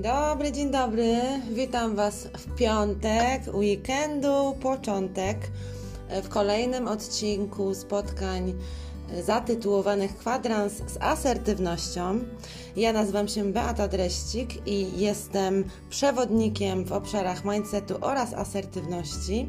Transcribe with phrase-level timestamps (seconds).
[0.00, 1.16] Dzień dobry, dzień dobry.
[1.50, 5.36] Witam Was w piątek, weekendu, początek
[6.22, 8.54] w kolejnym odcinku spotkań
[9.22, 12.18] zatytułowanych Kwadrans z asertywnością.
[12.76, 19.48] Ja nazywam się Beata Dreścik i jestem przewodnikiem w obszarach mindsetu oraz asertywności.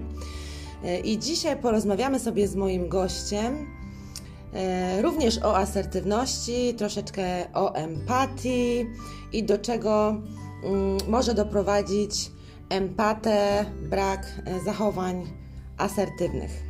[1.04, 3.81] I dzisiaj porozmawiamy sobie z moim gościem e,
[5.02, 8.86] również o asertywności, troszeczkę o empatii
[9.34, 10.22] i do czego
[10.64, 12.32] mm, może doprowadzić
[12.70, 15.28] empatę, brak e, zachowań
[15.78, 16.64] asertywnych.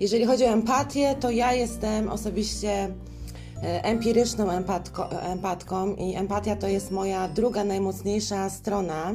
[0.00, 6.68] Jeżeli chodzi o empatię, to ja jestem osobiście e, empiryczną empatko, empatką i empatia to
[6.68, 9.14] jest moja druga najmocniejsza strona.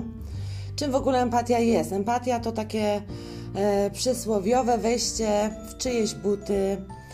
[0.76, 1.92] Czym w ogóle empatia jest?
[1.92, 3.02] Empatia to takie
[3.56, 7.05] e, przysłowiowe wejście w czyjeś buty, e,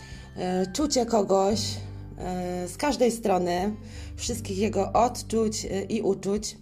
[0.72, 1.60] czucie kogoś
[2.18, 3.74] e, z każdej strony,
[4.16, 6.56] wszystkich jego odczuć e, i uczuć.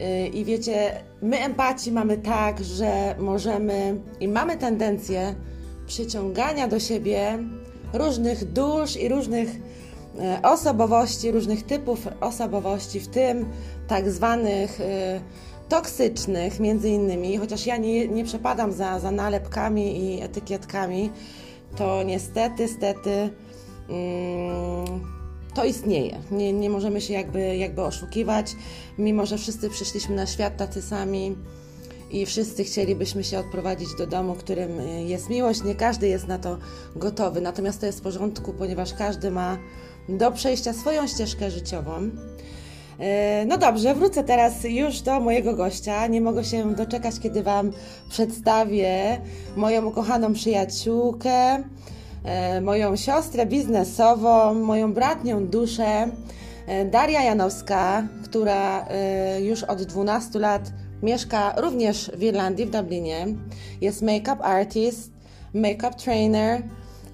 [0.00, 5.34] E, I wiecie, my empatii mamy tak, że możemy i mamy tendencję
[5.86, 7.38] przyciągania do siebie
[7.92, 9.48] różnych dusz i różnych
[10.20, 13.46] e, osobowości, różnych typów osobowości, w tym
[13.88, 15.20] tak zwanych e,
[15.68, 21.10] toksycznych między innymi, chociaż ja nie, nie przepadam za, za nalepkami i etykietkami,
[21.76, 23.30] to niestety, stety
[23.88, 25.18] mm,
[25.54, 26.20] to istnieje.
[26.30, 28.56] Nie, nie możemy się jakby, jakby oszukiwać,
[28.98, 31.36] mimo że wszyscy przyszliśmy na świat tacy sami
[32.10, 34.70] i wszyscy chcielibyśmy się odprowadzić do domu, którym
[35.06, 35.64] jest miłość.
[35.64, 36.58] Nie każdy jest na to
[36.96, 39.58] gotowy, natomiast to jest w porządku, ponieważ każdy ma
[40.08, 42.10] do przejścia swoją ścieżkę życiową.
[42.98, 46.06] E, no dobrze, wrócę teraz już do mojego gościa.
[46.06, 47.72] Nie mogę się doczekać, kiedy Wam
[48.10, 49.20] przedstawię
[49.56, 51.62] moją ukochaną przyjaciółkę,
[52.24, 56.08] e, moją siostrę biznesową, moją bratnią duszę,
[56.66, 58.86] e, Daria Janowska, która
[59.40, 60.72] już od 12 lat
[61.02, 63.26] mieszka również w Irlandii, w Dublinie.
[63.80, 65.10] Jest make-up artist,
[65.54, 66.62] make-up trainer,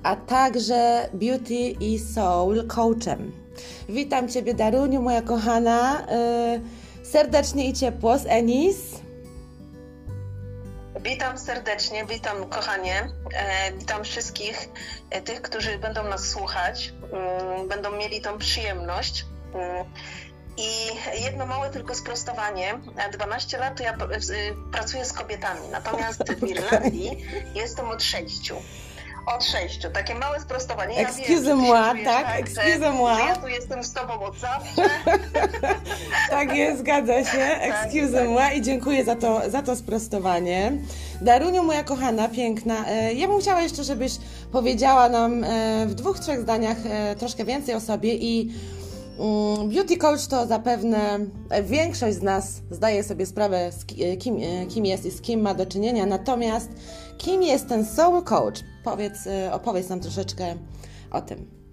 [0.02, 3.43] a także beauty i soul coachem.
[3.88, 6.06] Witam Ciebie, Daruniu, moja kochana.
[7.02, 9.04] Yy, serdecznie i ciepło z Enis.
[11.00, 14.68] Witam serdecznie, witam kochanie, e, witam wszystkich
[15.10, 19.24] e, tych, którzy będą nas słuchać, mm, będą mieli tą przyjemność.
[19.54, 19.84] Mm,
[20.56, 20.68] I
[21.24, 22.78] jedno małe tylko sprostowanie.
[23.12, 23.96] 12 lat to ja y,
[24.72, 28.52] pracuję z kobietami, natomiast w Irlandii jestem od 6.
[29.26, 29.80] Od 6.
[29.94, 30.94] Takie małe sprostowanie.
[31.02, 33.16] Ja wiem, Excuse-moi, czujesz tak, że- excuse-moi.
[33.16, 34.82] że Ja tu jestem z tobą od zawsze.
[36.30, 37.38] Tak jest, zgadza się.
[37.38, 40.72] Excuse moi i dziękuję za to, za to sprostowanie.
[41.20, 44.12] Daruniu, moja kochana, piękna, e, ja bym chciała jeszcze, żebyś
[44.52, 48.52] powiedziała nam e, w dwóch, trzech zdaniach e, troszkę więcej o sobie i
[49.68, 51.18] Beauty coach to zapewne
[51.62, 53.70] większość z nas zdaje sobie sprawę,
[54.00, 56.06] e, kim, e, kim jest i z kim ma do czynienia.
[56.06, 56.68] Natomiast
[57.18, 58.60] kim jest ten soul coach?
[58.84, 60.54] Powiedz, e, opowiedz nam troszeczkę
[61.10, 61.63] o tym.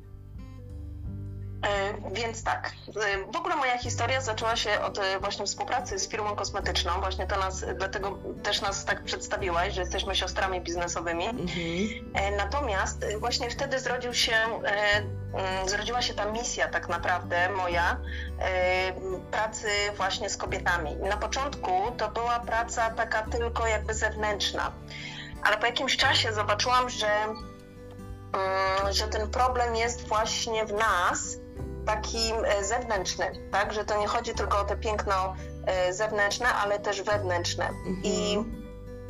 [1.67, 6.09] E, Więc tak, e, w ogóle moja historia zaczęła się od e, właśnie współpracy z
[6.09, 6.91] firmą kosmetyczną.
[7.01, 11.25] Właśnie to nas, dlatego też nas tak przedstawiłaś, że jesteśmy siostrami biznesowymi.
[11.27, 12.38] Mhm.
[12.38, 17.97] Natomiast właśnie wtedy zrodził się, mm, zrodziła się ta misja tak naprawdę moja
[19.31, 19.67] pracy
[19.97, 20.95] właśnie z kobietami.
[20.95, 24.71] Na początku to była praca taka tylko jakby zewnętrzna,
[25.44, 31.38] ale po jakimś czasie zobaczyłam, że, mm, że ten problem jest właśnie w nas,
[31.86, 33.74] takim e, zewnętrzny, tak?
[33.74, 37.69] Że to nie chodzi tylko o te piękno e, zewnętrzne, ale też wewnętrzne.
[38.03, 38.38] I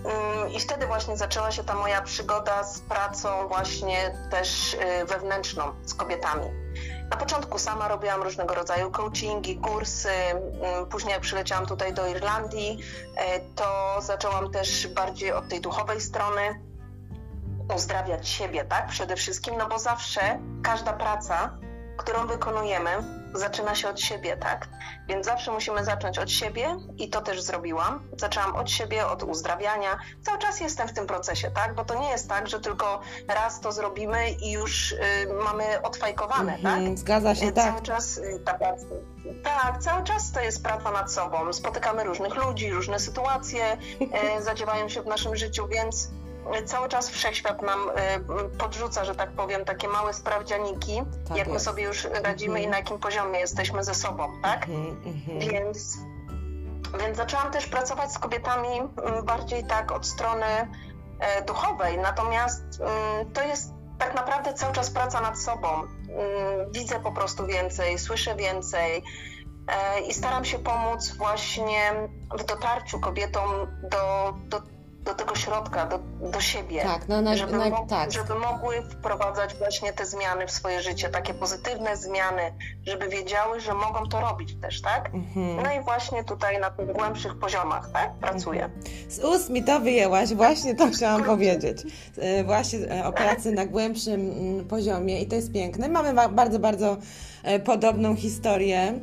[0.05, 5.63] Mm, I wtedy właśnie zaczęła się ta moja przygoda z pracą właśnie też y, wewnętrzną
[5.85, 6.45] z kobietami.
[7.11, 10.09] Na początku sama robiłam różnego rodzaju coachingi, kursy.
[10.11, 12.79] mm, Później jak przyleciałam tutaj do Irlandii,
[13.15, 16.41] e, to zaczęłam też bardziej od tej duchowej strony
[17.75, 18.87] uzdrawiać siebie, tak?
[18.87, 21.57] Przede wszystkim, no bo zawsze każda praca,
[22.01, 22.89] którą wykonujemy,
[23.33, 24.67] zaczyna się od siebie, tak?
[25.07, 28.09] Więc zawsze musimy zacząć od siebie i to też zrobiłam.
[28.17, 29.99] Zaczęłam od siebie, od uzdrawiania.
[30.21, 31.75] Cały czas jestem w tym procesie, tak?
[31.75, 34.97] Bo to nie jest tak, że tylko raz to zrobimy i już y,
[35.43, 36.77] mamy odfajkowane, tak?
[36.77, 37.65] Mhm, Zgadza się, E, tak.
[37.65, 38.85] Cały czas y, ta praca.
[39.43, 41.53] Tak, cały czas to jest praca nad sobą.
[41.53, 43.77] Spotykamy różnych ludzi, różne sytuacje
[44.11, 46.09] e, zadziewają się w naszym życiu, więc
[46.65, 48.25] cały czas wszechświat nam e, m,
[48.57, 51.65] podrzuca, że tak powiem, takie małe sprawdzianiki, Tak jak my jest.
[51.65, 52.63] sobie już radzimy Mhm.
[52.63, 54.63] i na jakim poziomie jesteśmy ze sobą, tak?
[54.69, 55.39] Mhm, mhm.
[55.39, 55.97] Więc,
[56.99, 60.45] więc zaczęłam też pracować z kobietami mm, bardziej tak od strony
[61.19, 65.67] e, duchowej, natomiast mm, to jest tak naprawdę cały czas praca nad sobą.
[65.69, 69.03] Mm, Widzę po prostu więcej, słyszę więcej,
[70.07, 71.91] i staram się pomóc właśnie
[72.39, 73.51] w dotarciu kobietom
[73.91, 74.61] do, do
[75.05, 75.99] do tego środka, do,
[76.31, 78.11] do siebie, tak, no, na, żeby, na, mo tak.
[78.11, 82.53] żeby mogły wprowadzać właśnie te zmiany w swoje życie, takie pozytywne zmiany,
[82.87, 85.09] żeby wiedziały, że mogą to robić też, tak?
[85.13, 85.63] Mhm.
[85.63, 88.69] No i właśnie tutaj na tych głębszych poziomach, tak, pracuję.
[89.09, 91.77] Z ust mi to wyjęłaś, właśnie to chciałam powiedzieć.
[92.17, 95.89] E, właśnie e, o pracy na głębszym mm, poziomie i to jest piękne.
[95.89, 96.97] Mamy bardzo, bardzo
[97.43, 98.99] e, podobną historię.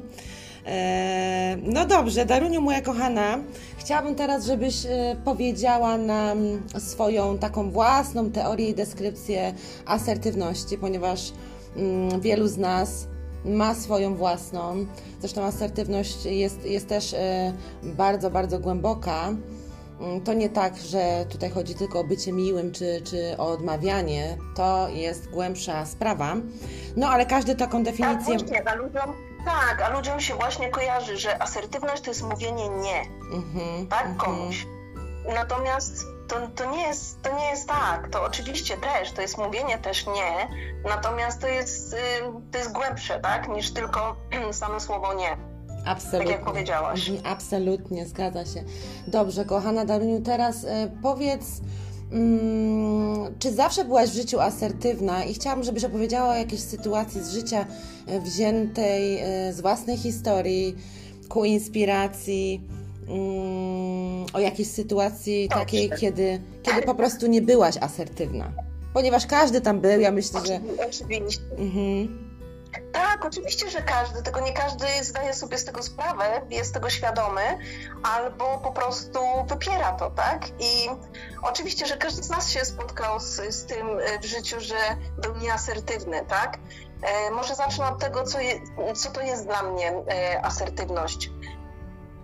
[1.63, 3.39] No dobrze, Daruniu moja kochana,
[3.79, 6.39] chciałabym teraz, żebyś e, powiedziała nam
[6.79, 9.55] swoją taką własną teorię i deskrypcję
[9.87, 11.33] asertywności, ponieważ
[11.77, 13.07] mm, wielu z nas
[13.45, 14.87] ma swoją własną.
[15.21, 19.29] Zresztą asertywność jest, jest też e, bardzo, bardzo głęboka.
[20.01, 24.37] Mm, to nie tak, że tutaj chodzi tylko o bycie miłym czy, czy o odmawianie.
[24.57, 26.37] To jest głębsza sprawa.
[26.97, 28.39] No ale każdy taką definicję.
[28.39, 33.03] Tak, właśnie, ludziom, tak, a ludziom się właśnie kojarzy, że asertywność to jest mówienie nie,
[33.33, 34.17] mm-hmm, tak, mm-hmm.
[34.17, 34.67] komuś.
[35.35, 38.09] Natomiast to, to, nie jest, to nie jest tak.
[38.09, 40.49] To oczywiście też, to jest mówienie też nie,
[40.89, 41.97] natomiast to jest,
[42.53, 44.17] to jest głębsze, tak, niż tylko
[44.53, 45.37] same słowo nie.
[45.87, 46.19] Absolutnie.
[46.19, 47.09] Tak jak powiedziałaś.
[47.09, 48.65] Mhm, absolutnie, zgadza się.
[49.07, 50.69] Dobrze, kochana Daruniu, teraz y,
[51.03, 51.61] powiedz,
[53.39, 55.25] czy zawsze byłaś w życiu asertywna?
[55.25, 57.67] I chciałam, żebyś opowiedziała o jakiejś sytuacji z życia
[58.07, 60.77] e, wziętej e, z własnej historii
[61.29, 62.61] ku inspiracji,
[63.09, 68.53] mm, o jakiejś sytuacji takiej, kiedy, kiedy po prostu nie byłaś asertywna.
[68.95, 70.61] Ponieważ każdy tam był, ja myślę, że.
[70.89, 71.43] Oczywiście.
[71.59, 72.28] Mhm.
[72.93, 77.59] Tak, oczywiście, że każdy, tylko nie każdy zdaje sobie z tego sprawę, jest tego świadomy,
[78.03, 80.49] albo po prostu wypiera to, tak?
[80.59, 80.91] I
[81.43, 83.87] oczywiście, że każdy z nas się spotkał z, z tym
[84.23, 84.77] w życiu, że
[85.19, 86.59] był nieasertywny, tak?
[87.03, 88.61] E, może zacznę od tego, co, je,
[88.95, 91.31] co to jest dla mnie e, asertywność.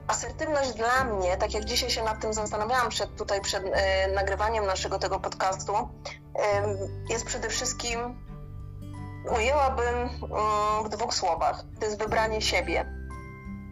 [0.07, 4.67] Asertywność dla mnie, tak jak dzisiaj się nad tym zastanawiałam przed, tutaj przed e, nagrywaniem
[4.67, 5.89] naszego tego podcastu, e,
[7.11, 8.25] jest przede wszystkim
[9.31, 11.65] ujęłabym mm, w dwóch słowach.
[11.81, 12.87] To jest wybranie siebie.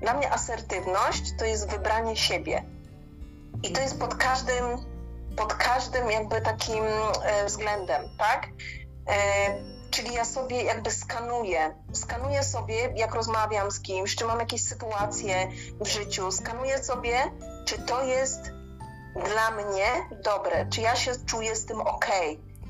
[0.01, 2.65] Dla mnie asertywność to jest wybranie siebie.
[3.63, 4.65] I to jest pod każdym,
[5.37, 6.85] pod każdym jakby takim
[7.23, 8.49] e, względem, tak?
[9.09, 14.65] E, czyli ja sobie jakby skanuję, skanuję sobie, jak rozmawiam z kimś, czy mam jakieś
[14.65, 15.49] sytuacje
[15.81, 17.31] w życiu, skanuję sobie,
[17.65, 18.41] czy to jest
[19.15, 19.87] dla mnie
[20.25, 22.07] dobre, czy ja się czuję z tym ok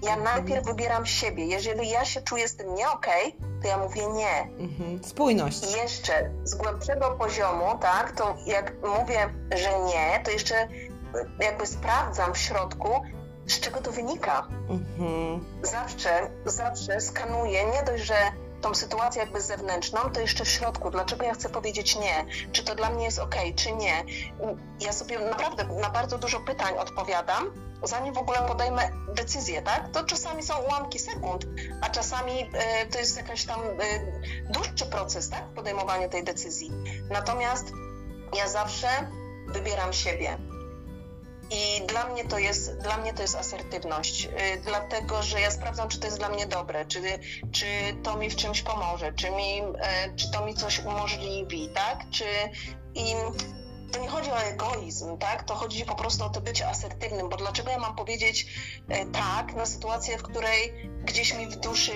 [0.02, 1.46] ja najpierw wybieram siebie.
[1.46, 4.64] Jeżeli ja się czuję z tym nie okej, okay, to ja mówię nie.
[4.64, 5.04] Mhm.
[5.04, 5.70] Spójność.
[5.70, 10.68] I jeszcze z głębszego poziomu, tak, to jak mówię, że nie, to jeszcze
[11.40, 12.88] jakby sprawdzam w środku,
[13.46, 14.48] z czego to wynika.
[14.68, 15.44] Mhm.
[15.62, 18.14] Zawsze, zawsze skanuję, nie dość, że
[18.62, 22.74] tą sytuację jakby zewnętrzną, to jeszcze w środku, dlaczego ja chcę powiedzieć nie, czy to
[22.74, 24.04] dla mnie jest ok, czy nie.
[24.80, 27.50] Ja sobie naprawdę na bardzo dużo pytań odpowiadam,
[27.82, 29.90] zanim w ogóle podejmę decyzję, tak?
[29.90, 31.46] To czasami są ułamki sekund,
[31.80, 33.74] a czasami y, to jest jakiś tam y,
[34.50, 35.44] dłuższy proces, tak?
[35.44, 36.70] Podejmowanie tej decyzji.
[37.10, 37.72] Natomiast
[38.36, 38.88] ja zawsze
[39.48, 40.51] wybieram siebie.
[41.52, 44.30] I dla mnie to jest, dla mnie to jest asertywność, yy,
[44.64, 47.00] dlatego że ja sprawdzam, czy to jest dla mnie dobre, czy,
[47.52, 47.66] czy
[48.02, 49.64] to mi w czymś pomoże, czy, mi, yy,
[50.16, 52.10] czy to mi coś umożliwi, tak?
[52.10, 52.24] Czy,
[52.94, 53.14] i
[53.92, 55.42] to nie chodzi o egoizm, tak?
[55.42, 58.46] To chodzi po prostu o to bycie asertywnym, bo dlaczego ja mam powiedzieć
[58.88, 61.92] e, tak na sytuację, w której gdzieś mi w duszy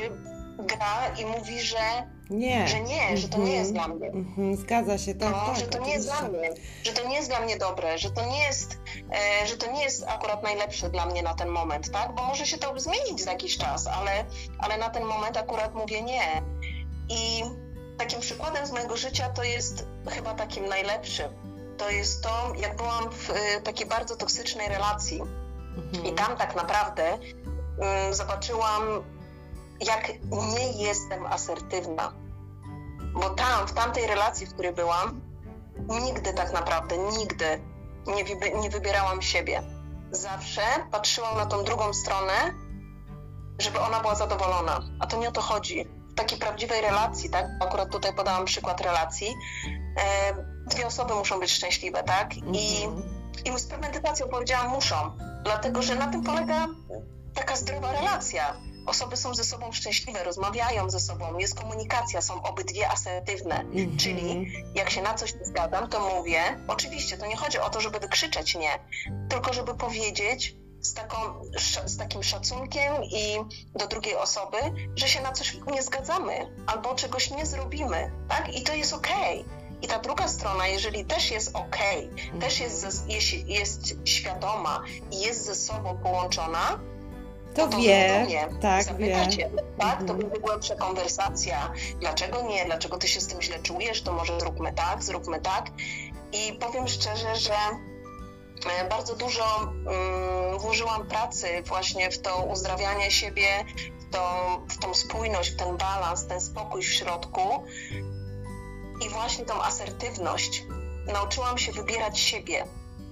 [0.59, 4.11] gra i mówi, że nie, że nie, że to nie jest dla mnie.
[4.11, 4.57] Mm-hmm.
[4.57, 6.51] Zgadza się, tak, no, tak, że to nie jest dla mnie,
[6.85, 8.79] że to nie jest dla mnie dobre, że to nie jest,
[9.43, 12.15] e, że to nie jest akurat najlepsze dla mnie na ten moment, tak?
[12.15, 14.25] Bo może się to zmienić za jakiś czas, ale,
[14.59, 16.43] ale na ten moment akurat mówię nie.
[17.09, 17.43] I
[17.99, 21.47] takim przykładem z mojego życia to jest chyba takim najlepszym
[21.77, 23.35] to jest to, jak byłam w y,
[23.65, 25.21] takiej bardzo toksycznej relacji
[25.77, 26.07] mhm.
[26.07, 27.19] i tam tak naprawdę
[27.79, 28.83] um, zobaczyłam,
[29.81, 30.13] jak
[30.55, 32.13] nie jestem asertywna.
[33.15, 35.21] Bo tam, w tamtej relacji, w której byłam,
[35.89, 37.61] nigdy tak naprawdę, nigdy
[38.07, 38.25] nie,
[38.61, 39.63] nie wybierałam siebie.
[40.11, 42.33] Zawsze patrzyłam na tą drugą stronę,
[43.59, 44.81] żeby ona była zadowolona.
[45.01, 45.89] A to nie o to chodzi.
[46.11, 47.47] W takiej prawdziwej relacji, tak?
[47.61, 49.35] Akurat tutaj podałam przykład relacji.
[50.67, 52.37] Dwie osoby muszą być szczęśliwe, tak?
[52.37, 53.03] I, mhm.
[53.45, 54.97] i z premedytacją powiedziałam muszą,
[55.45, 56.67] dlatego że na tym polega
[57.35, 58.57] taka zdrowa relacja.
[58.87, 63.61] Osoby są ze sobą szczęśliwe, rozmawiają ze sobą, jest komunikacja, są obydwie asertywne.
[63.61, 63.97] Mhm.
[63.97, 67.81] Czyli jak się na coś nie zgadzam, to mówię, oczywiście to nie chodzi o to,
[67.81, 68.79] żeby wykrzyczeć nie,
[69.29, 71.17] tylko żeby powiedzieć, z, taką,
[71.85, 73.37] z takim szacunkiem i
[73.75, 74.57] do drugiej osoby,
[74.97, 76.33] że się na coś nie zgadzamy
[76.67, 78.55] albo czegoś nie zrobimy, tak?
[78.55, 79.41] I to jest okej.
[79.41, 82.41] Okay I ta druga strona, jeżeli też jest ok, mhm.
[82.41, 86.79] też jest, jest, jest świadoma i jest ze sobą połączona,
[87.57, 89.63] to, to wie, mnie, tak, zapytacie, wie.
[89.79, 91.73] tak, to będzie głębsza konwersacja.
[92.01, 92.65] Dlaczego nie?
[92.65, 94.03] Dlaczego ty się z tym źle czujesz?
[94.03, 95.71] To może zróbmy tak, zróbmy tak.
[96.33, 97.55] I powiem szczerze, że
[98.81, 103.65] e, bardzo dużo um, włożyłam pracy właśnie w to uzdrawianie siebie,
[103.99, 107.65] w, to, w tą spójność, w ten balans, ten spokój w środku
[109.07, 110.65] i właśnie tą asertywność.
[111.07, 112.65] Nauczyłam się wybierać siebie.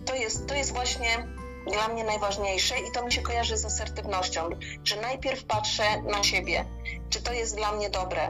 [0.05, 1.27] To jest, to jest właśnie
[1.73, 4.51] dla mnie najważniejsze i to mi się kojarzy z asertywnością,
[4.85, 6.65] że najpierw patrzę na siebie,
[7.11, 8.29] czy to jest dla mnie dobre,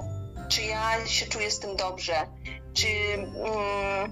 [0.49, 2.26] czy ja się czuję z tym dobrze,
[2.75, 4.11] czy mm,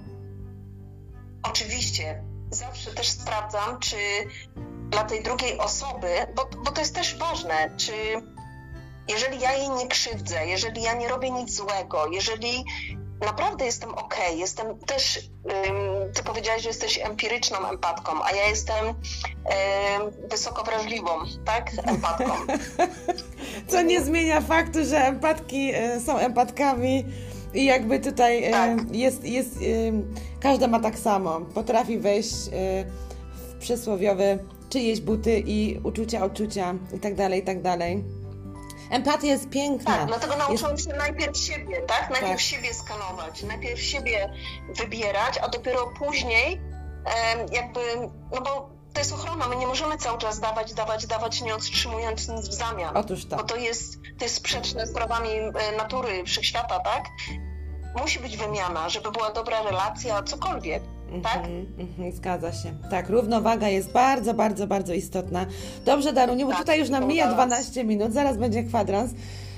[1.42, 3.96] oczywiście zawsze też sprawdzam, czy
[4.90, 7.92] dla tej drugiej osoby, bo, bo to jest też ważne, czy
[9.08, 12.64] jeżeli ja jej nie krzywdzę, jeżeli ja nie robię nic złego, jeżeli
[13.22, 15.20] naprawdę jestem ok, jestem też,
[16.14, 18.94] ty powiedziałaś, że jesteś empiryczną empatką, a ja jestem
[20.30, 21.10] wysoko wrażliwą,
[21.44, 22.32] tak, empatką.
[23.70, 27.04] Co nie zmienia faktu, że empatki e, są empatkami
[27.54, 28.96] i jakby tutaj e, tak.
[28.96, 29.58] jest, jest,
[30.40, 32.34] każda ma tak samo, potrafi wejść
[33.36, 34.38] w przysłowiowe
[34.72, 38.04] czyjeś buty i uczucia, odczucia i tak dalej, i tak dalej.
[38.92, 39.96] Empatia jest piękna.
[39.96, 40.90] Tak, dlatego nauczyłam jest...
[40.90, 42.10] się najpierw siebie, tak?
[42.10, 42.40] Najpierw tak.
[42.40, 44.32] siebie skanować, najpierw siebie
[44.76, 46.60] wybierać, a dopiero później
[47.52, 47.80] jakby,
[48.32, 52.28] no bo to jest ochrona, my nie możemy cały czas dawać, dawać, dawać, nie otrzymując
[52.28, 52.96] nic w zamian.
[52.96, 53.38] Otóż tak.
[53.38, 57.04] Bo to jest, to jest sprzeczne z prawami e, natury, wszechświata, tak?
[57.96, 60.82] Musi być wymiana, żeby była dobra relacja, cokolwiek
[61.20, 61.46] tak?
[61.46, 61.66] Mm
[61.98, 62.74] -hmm, zgadza się.
[62.90, 65.46] Tak, równowaga jest bardzo, bardzo, bardzo istotna.
[65.84, 69.14] Dobrze, Daruniu, bo tak, tutaj już nam mija 12 minut, zaraz będzie kwadrans.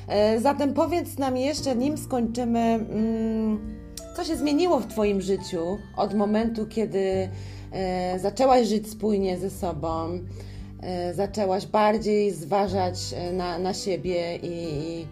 [0.08, 3.78] E, zatem powiedz nam jeszcze, nim skończymy, mm,
[4.16, 7.28] co się zmieniło w Twoim życiu od momentu, kiedy
[7.72, 10.18] e, zaczęłaś żyć spójnie ze sobą,
[10.82, 12.96] e, zaczęłaś bardziej zważać
[13.32, 15.06] na, na siebie i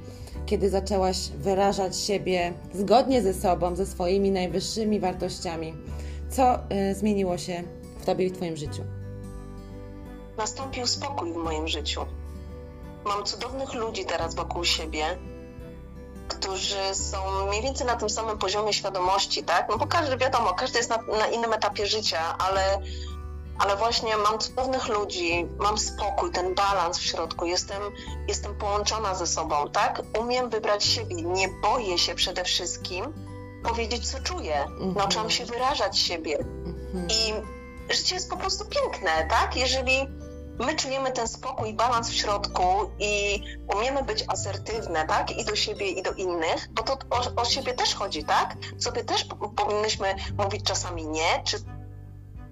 [0.46, 5.74] kiedy zaczęłaś wyrażać siebie zgodnie ze sobą, ze swoimi najwyższymi wartościami.
[6.32, 7.62] Co y, zmieniło się
[8.00, 8.82] w Tobie i w Twoim życiu?
[10.36, 12.00] Nastąpił spokój w moim życiu.
[13.04, 15.18] Mam cudownych ludzi teraz wokół siebie,
[16.28, 19.68] którzy są mniej więcej na tym samym poziomie świadomości, tak?
[19.68, 22.78] No bo każdy, wiadomo, każdy jest na, na innym etapie życia, ale,
[23.58, 27.82] ale właśnie mam cudownych ludzi, mam spokój, ten balans w środku, jestem,
[28.28, 30.02] jestem połączona ze sobą, tak?
[30.20, 33.31] Umiem wybrać siebie, nie boję się przede wszystkim,
[33.62, 34.62] powiedzieć, co czuję.
[34.62, 34.94] Mhm.
[34.94, 36.38] Nauczyłam się wyrażać siebie.
[36.38, 37.08] Mhm.
[37.10, 37.32] I
[37.94, 39.56] życie jest po prostu piękne, tak?
[39.56, 40.08] Jeżeli
[40.58, 43.42] my czujemy ten spokój, balans w środku i
[43.76, 45.30] umiemy być asertywne, tak?
[45.30, 48.56] I do siebie, i do innych, bo to o, o siebie też chodzi, tak?
[48.78, 49.26] Sobie też
[49.56, 51.56] powinnyśmy mówić czasami nie, czy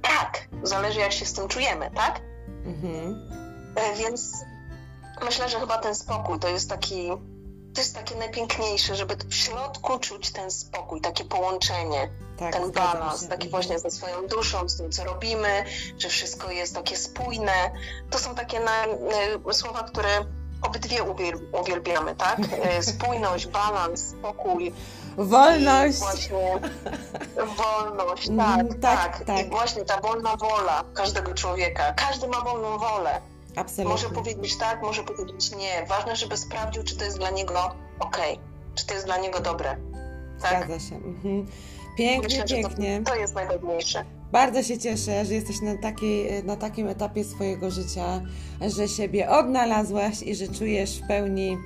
[0.02, 0.49] tak.
[0.62, 2.21] Zależy, jak się z tym czujemy, tak?
[2.64, 3.31] Mhm.
[3.76, 4.45] E, więc
[5.25, 7.11] myślę, że chyba ten spokój to jest taki
[7.75, 13.29] to jest takie najpiękniejsze, żeby w środku czuć ten spokój, takie połączenie, tak, ten balans,
[13.29, 15.65] taki właśnie ze swoją duszą, z tym, co robimy,
[15.99, 17.71] że wszystko jest takie spójne.
[18.11, 18.87] To są takie na,
[19.50, 20.09] y, słowa, które
[20.62, 21.03] obydwie
[21.61, 22.39] uwielbiamy, tak?
[22.79, 24.73] Y, spójność, balans, spokój.
[25.17, 25.99] Wolność.
[25.99, 26.61] Właśnie
[27.59, 29.47] wolność, tak, tak, tak, tak.
[29.47, 31.93] I właśnie ta wolna wola każdego człowieka.
[31.93, 33.21] Każdy ma wolną wolę.
[33.57, 33.85] Absolutnie.
[33.85, 35.87] Może powiedzieć tak, może powiedzieć nie.
[35.87, 38.19] Ważne, żeby sprawdził, czy to jest dla niego ok,
[38.75, 39.76] czy to jest dla niego dobre.
[40.42, 40.64] Tak?
[40.64, 40.97] Zgadza się.
[40.97, 41.47] Mhm.
[41.99, 43.02] Pięknie, Myślę, pięknie.
[43.04, 44.04] To, to jest najważniejsze.
[44.33, 48.23] Bardzo się cieszę, że jesteś na, takiej, na takim etapie swojego życia,
[48.76, 51.59] że siebie odnalazłaś i że czujesz w pełni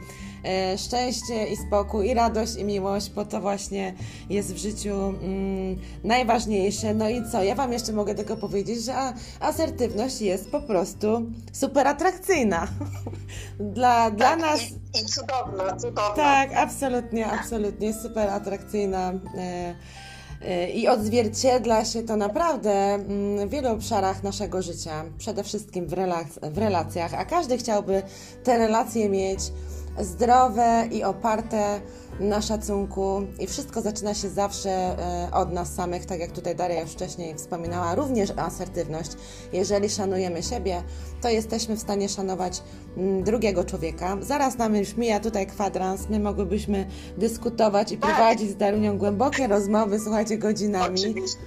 [0.77, 3.95] szczęście i spokój, i radość, i miłość, bo to właśnie
[4.31, 6.95] jest w życiu mm, najważniejsze.
[6.95, 7.43] No i co?
[7.43, 8.95] Ja Wam jeszcze mogę tylko powiedzieć, że
[9.41, 11.23] asertywność jest po prostu
[11.53, 12.69] super atrakcyjna.
[13.61, 14.61] dla, tak, dla nas.
[14.61, 16.15] I, I cudowna, cudowna.
[16.17, 19.13] Tak, absolutnie, absolutnie super atrakcyjna.
[19.39, 19.75] E,
[20.43, 25.93] e, i odzwierciedla się to naprawdę mm, w wielu obszarach naszego życia, przede wszystkim w,
[25.93, 28.03] relac- w relacjach, a każdy chciałby
[28.45, 29.41] te relacje mieć
[29.99, 31.81] zdrowe i oparte
[32.21, 36.81] na szacunku i wszystko zaczyna się zawsze e, od nas samych, tak jak tutaj Daria
[36.81, 39.11] już wcześniej wspominała, również asertywność.
[39.53, 40.83] Jeżeli szanujemy siebie,
[41.21, 42.63] to jesteśmy w stanie szanować
[42.97, 44.17] mm, drugiego człowieka.
[44.21, 46.87] Zaraz nam już mija tutaj kwadrans, my mogłybyśmy
[47.19, 51.01] dyskutować i prowadzić z Darunią głębokie rozmowy, słuchajcie, godzinami.
[51.01, 51.39] Oczywiście.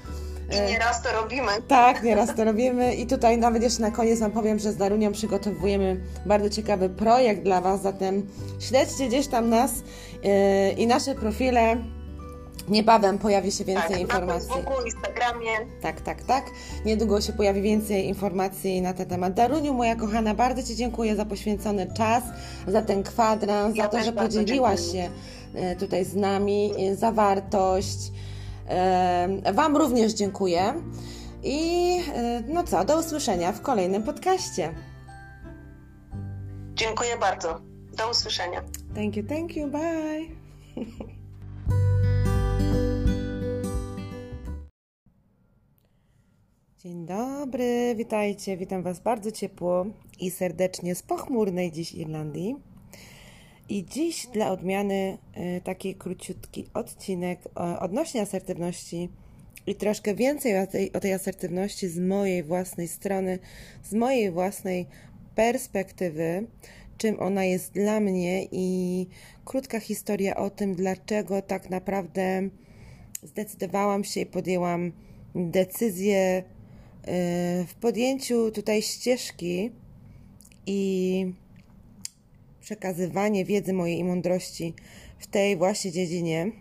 [0.51, 1.51] I nieraz to robimy.
[1.67, 2.95] Tak, nieraz to robimy.
[2.95, 7.43] I tutaj nawet jeszcze na koniec Wam powiem, że z Darunią przygotowujemy bardzo ciekawy projekt
[7.43, 8.27] dla Was, zatem
[8.59, 9.71] śledźcie gdzieś tam nas
[10.23, 11.77] yy, i nasze profile
[12.69, 14.49] Niebawem pojawi się więcej tak, informacji.
[14.49, 15.51] Na Facebooku, Instagramie.
[15.81, 16.45] Tak, tak, tak.
[16.85, 19.33] Niedługo się pojawi więcej informacji na ten temat.
[19.33, 22.23] Daruniu, moja kochana, bardzo Ci dziękuję za poświęcony czas,
[22.67, 25.09] za ten kwadrans, ja za to, że podzieliłaś się
[25.55, 27.97] e, tutaj z nami, e, za wartość.
[28.07, 28.26] E,
[29.53, 30.73] wam również dziękuję.
[31.43, 31.99] I
[32.47, 34.73] no co, do usłyszenia w kolejnym podcaście.
[36.73, 37.61] Dziękuję bardzo.
[37.97, 38.63] Do usłyszenia.
[38.95, 40.21] Thank you, thank you, bye.
[46.77, 49.85] Dzień dobry, witajcie, witam Was bardzo ciepło
[50.19, 52.55] i serdecznie z pochmurnej dziś Irlandii.
[53.69, 55.17] I dziś dla odmiany
[55.57, 57.39] y, taki króciutki odcinek
[57.79, 59.09] odnośnie asertywności
[59.67, 63.39] i troszkę więcej o tej, o tej asertywności z mojej własnej strony,
[63.83, 64.85] z mojej własnej
[65.35, 66.47] perspektywy,
[66.97, 69.07] czym ona jest dla mnie i
[69.45, 72.49] krótka historia o tym, dlaczego tak naprawdę
[73.23, 74.91] zdecydowałam się i podjęłam
[75.35, 76.43] decyzję
[77.67, 79.71] w podjęciu tutaj ścieżki
[80.65, 81.33] i
[82.67, 84.73] przekazywanie wiedzy mojej i mądrości
[85.19, 86.51] w tej właśnie dziedzinie,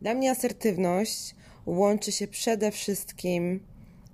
[0.00, 1.34] dla mnie asertywność
[1.66, 3.60] łączy się przede wszystkim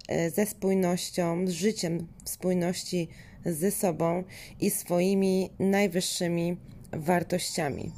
[0.09, 3.09] e, ze spójnością, z życiem w spójności
[3.45, 4.25] ze sobą
[4.61, 6.57] i swoimi najwyższymi
[6.93, 7.93] wartościami.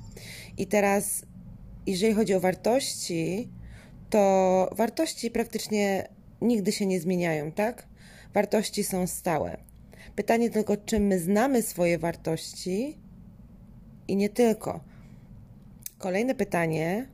[0.56, 1.22] I teraz,
[1.86, 3.48] jeżeli chodzi o wartości,
[4.10, 6.08] to wartości praktycznie
[6.40, 7.86] nigdy się nie zmieniają, tak?
[8.34, 9.67] Wartości są stałe.
[10.18, 12.98] Pytanie tylko, czy my znamy swoje wartości
[14.08, 14.80] i nie tylko.
[15.98, 17.08] Kolejne pytanie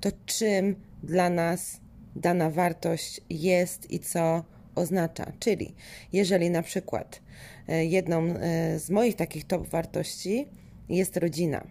[0.00, 1.80] to, czym dla nas
[2.16, 4.44] dana wartość jest i co
[4.74, 5.32] oznacza.
[5.38, 5.74] Czyli,
[6.12, 7.20] jeżeli na przykład
[7.68, 10.48] e, jedną e, z moich takich top wartości
[10.88, 11.66] jest rodzina.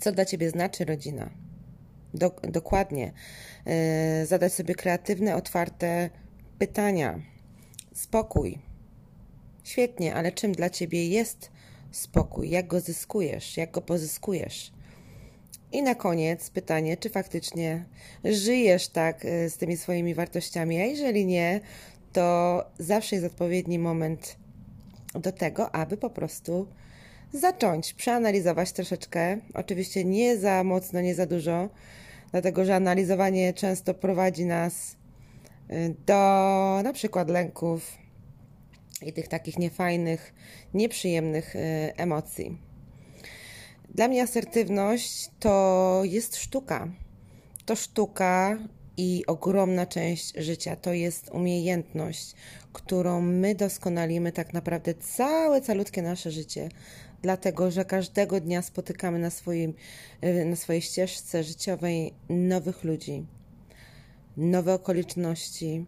[0.00, 1.30] Co dla Ciebie znaczy rodzina?
[2.14, 3.12] do, dokładnie,
[3.66, 6.10] yy, zadać sobie kreatywne, otwarte
[6.58, 7.20] pytania.
[7.94, 8.67] Spokój.
[9.68, 11.50] Świetnie, ale czym dla ciebie jest
[11.90, 12.50] spokój?
[12.50, 13.56] Jak go zyskujesz?
[13.56, 14.72] Jak go pozyskujesz?
[15.72, 17.84] I na koniec pytanie, czy faktycznie
[18.24, 21.60] żyjesz tak e, z tymi swoimi wartościami, a jeżeli nie,
[22.12, 24.36] to zawsze jest odpowiedni moment
[25.14, 26.66] do tego, aby po prostu
[27.32, 29.38] zacząć przeanalizować troszeczkę.
[29.54, 31.68] Oczywiście nie za mocno, nie za dużo,
[32.30, 34.96] dlatego że analizowanie często prowadzi nas
[35.70, 36.14] y, do
[36.84, 38.07] na przykład lęków
[39.02, 40.34] i tych takich niefajnych,
[40.74, 41.58] nieprzyjemnych y,
[41.96, 42.58] emocji.
[43.94, 46.88] Dla mnie asertywność to jest sztuka.
[47.66, 48.58] To sztuka
[48.96, 50.76] i ogromna część życia.
[50.76, 52.34] To jest umiejętność,
[52.72, 56.68] którą my doskonalimy tak naprawdę całe, calutkie nasze życie
[57.22, 59.74] dlatego że każdego dnia spotykamy na, swoim,
[60.20, 63.26] e, na swojej ścieżce życiowej nowych ludzi,
[64.36, 65.86] nowe okoliczności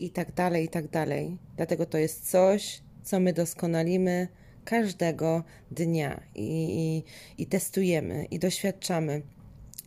[0.00, 1.38] i tak dalej, i tak dalej.
[1.56, 4.28] Dlatego to jest coś, co my doskonalimy
[4.64, 7.04] każdego dnia i, i,
[7.42, 9.22] i testujemy i doświadczamy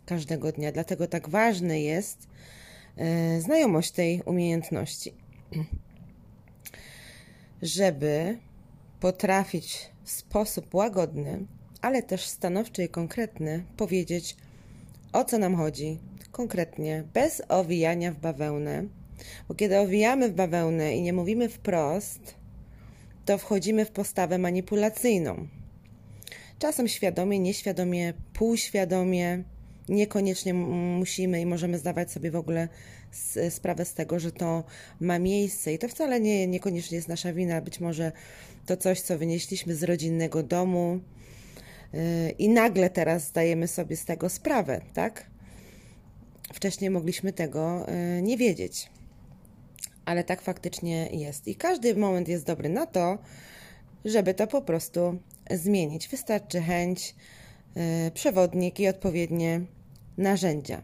[0.06, 0.72] każdego dnia.
[0.72, 2.28] Dlatego tak ważne jest
[2.98, 5.14] e, znajomość tej umiejętności,
[7.62, 8.38] żeby
[9.00, 11.46] potrafić w sposób łagodny,
[11.82, 14.38] ale też stanowczy i konkretny powiedzieć,
[15.14, 16.00] o co nam chodzi,
[16.32, 18.84] konkretnie, bez owijania w bawełnę.
[19.48, 22.36] Bo kiedy owijamy w bawełnę i nie mówimy wprost,
[23.26, 25.48] to wchodzimy w postawę manipulacyjną.
[26.60, 29.44] Czasem świadomie, nieświadomie, półświadomie,
[29.90, 32.68] niekoniecznie musimy i możemy zdawać sobie w ogóle
[33.50, 34.64] sprawę z tego, że to
[35.00, 37.62] ma miejsce i to wcale nie, niekoniecznie jest nasza wina.
[37.62, 38.12] Być może
[38.66, 41.00] to coś, co wynieśliśmy z rodzinnego domu
[41.94, 42.00] yy,
[42.32, 45.26] i nagle teraz zdajemy sobie z tego sprawę, tak?
[46.54, 48.90] Wcześniej mogliśmy tego yy, nie wiedzieć,
[50.06, 51.48] ale tak faktycznie jest.
[51.48, 53.18] I każdy moment jest dobry na to,
[54.06, 55.20] żeby to po prostu
[55.52, 56.08] zmienić.
[56.08, 57.16] Wystarczy chęć,
[57.76, 59.62] yy, przewodnik i odpowiednie
[60.18, 60.82] narzędzia.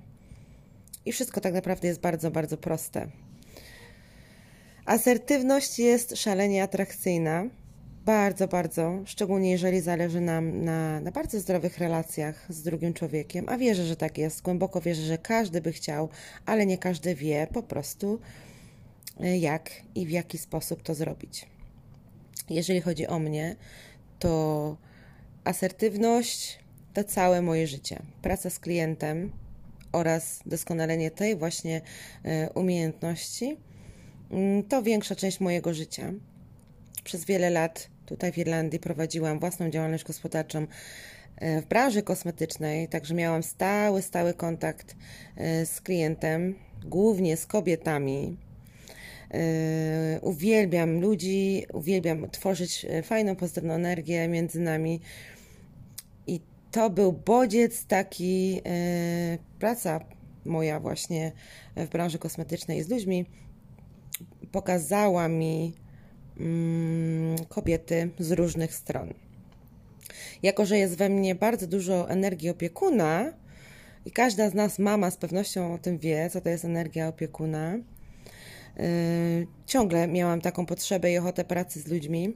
[1.05, 3.07] I wszystko tak naprawdę jest bardzo, bardzo proste.
[4.85, 7.45] Asertywność jest szalenie atrakcyjna.
[8.05, 13.57] Bardzo, bardzo, szczególnie jeżeli zależy nam na, na bardzo zdrowych relacjach z drugim człowiekiem, a
[13.57, 14.41] wierzę, że tak jest.
[14.41, 16.09] Głęboko wierzę, że każdy by chciał,
[16.45, 18.48] ale nie każdy wie po prostu, y,
[19.19, 21.45] jak i w jaki sposób to zrobić.
[22.49, 23.55] Jeżeli chodzi o mnie,
[24.19, 24.77] to
[25.43, 26.59] asertywność
[26.93, 28.01] to całe moje życie.
[28.21, 29.31] Praca z klientem
[29.91, 31.81] oraz doskonalenie tej właśnie
[32.25, 33.57] y, umiejętności
[34.31, 36.13] mm, to większa część mojego życia.
[37.03, 40.67] Przez wiele lat tutaj w Irlandii prowadziłam własną działalność gospodarczą
[41.61, 44.95] w branży kosmetycznej, także miałam stały, stały kontakt
[45.65, 46.55] z klientem,
[46.85, 48.37] głównie z kobietami.
[50.21, 55.01] Uwielbiam ludzi, uwielbiam tworzyć fajną, pozytywną energię między nami.
[56.27, 58.61] I to był bodziec taki,
[59.59, 59.99] praca
[60.45, 61.31] moja właśnie
[61.75, 63.25] w branży kosmetycznej z ludźmi
[64.51, 65.73] pokazała mi
[66.39, 69.13] mm, kobiety z różnych stron.
[70.43, 73.33] Jako, że jest we mnie bardzo dużo energii opiekuna,
[74.05, 77.73] i każda z nas, mama, z pewnością o tym wie, co to jest energia opiekuna,
[77.75, 77.83] yy,
[79.65, 82.33] ciągle miałam taką potrzebę i ochotę pracy z ludźmi.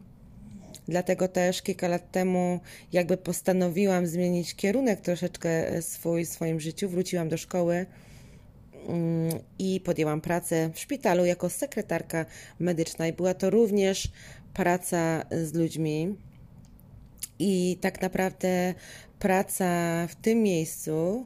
[0.87, 2.59] Dlatego też kilka lat temu
[2.91, 6.89] jakby postanowiłam zmienić kierunek troszeczkę swój w swoim życiu.
[6.89, 7.85] Wróciłam do szkoły
[8.87, 12.25] Mm, i podjęłam pracę w szpitalu jako sekretarka
[12.59, 14.07] medyczna i była to również
[14.53, 16.15] praca z ludźmi.
[17.39, 18.73] I tak naprawdę
[19.19, 19.67] praca
[20.07, 21.25] w tym miejscu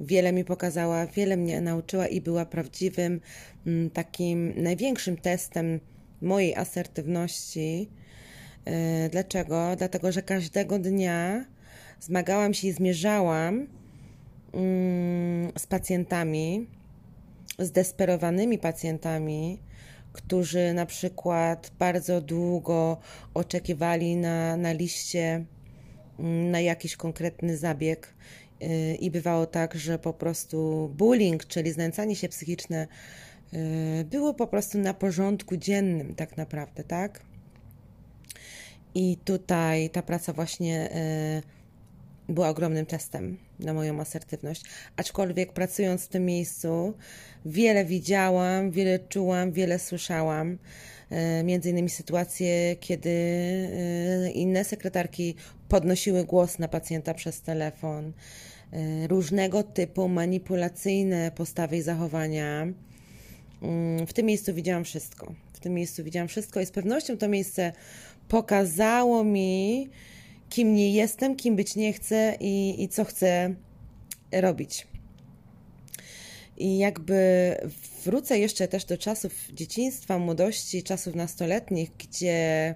[0.00, 3.20] wiele mi pokazała, wiele mnie nauczyła i była prawdziwym
[3.66, 5.80] mm, takim największym testem
[6.22, 7.90] mojej asertywności.
[8.64, 9.76] E, dlaczego?
[9.76, 11.44] Dlatego, że każdego dnia
[12.00, 13.66] zmagałam się i zmierzałam
[14.56, 16.66] Mm, z pacjentami,
[17.58, 19.58] zdesperowanymi pacjentami,
[20.12, 22.98] którzy na przykład bardzo długo
[23.34, 25.44] oczekiwali na, na liście
[26.18, 28.14] mm, na jakiś konkretny zabieg.
[28.62, 32.86] Y, I bywało tak, że po prostu bullying, czyli znęcanie się psychiczne,
[33.54, 37.20] y, było po prostu na porządku dziennym, tak naprawdę, tak?
[38.94, 40.90] I tutaj ta praca właśnie
[42.28, 44.62] y, była ogromnym testem na moją asertywność.
[44.96, 46.94] Aczkolwiek pracując w tym miejscu,
[47.44, 50.58] wiele widziałam, wiele czułam, wiele słyszałam.
[51.10, 55.34] E, między innymi sytuacje, kiedy e, inne sekretarki
[55.68, 58.12] podnosiły głos na pacjenta przez telefon,
[58.72, 62.66] e, różnego typu manipulacyjne postawy i zachowania.
[63.62, 65.34] Mm, w tym miejscu widziałam wszystko.
[65.52, 67.72] W tym miejscu widziałam wszystko i z pewnością to miejsce
[68.28, 69.88] pokazało mi,
[70.48, 73.54] kim nie jestem, kim być nie chcę i, i co chcę
[74.32, 74.86] robić.
[76.56, 77.16] I jakby
[78.06, 82.74] wrócę jeszcze też do czasów dzieciństwa, młodości, czasów nastoletnich, gdzie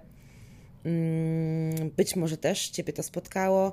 [0.85, 3.73] mm, być może też Ciebie to spotkało.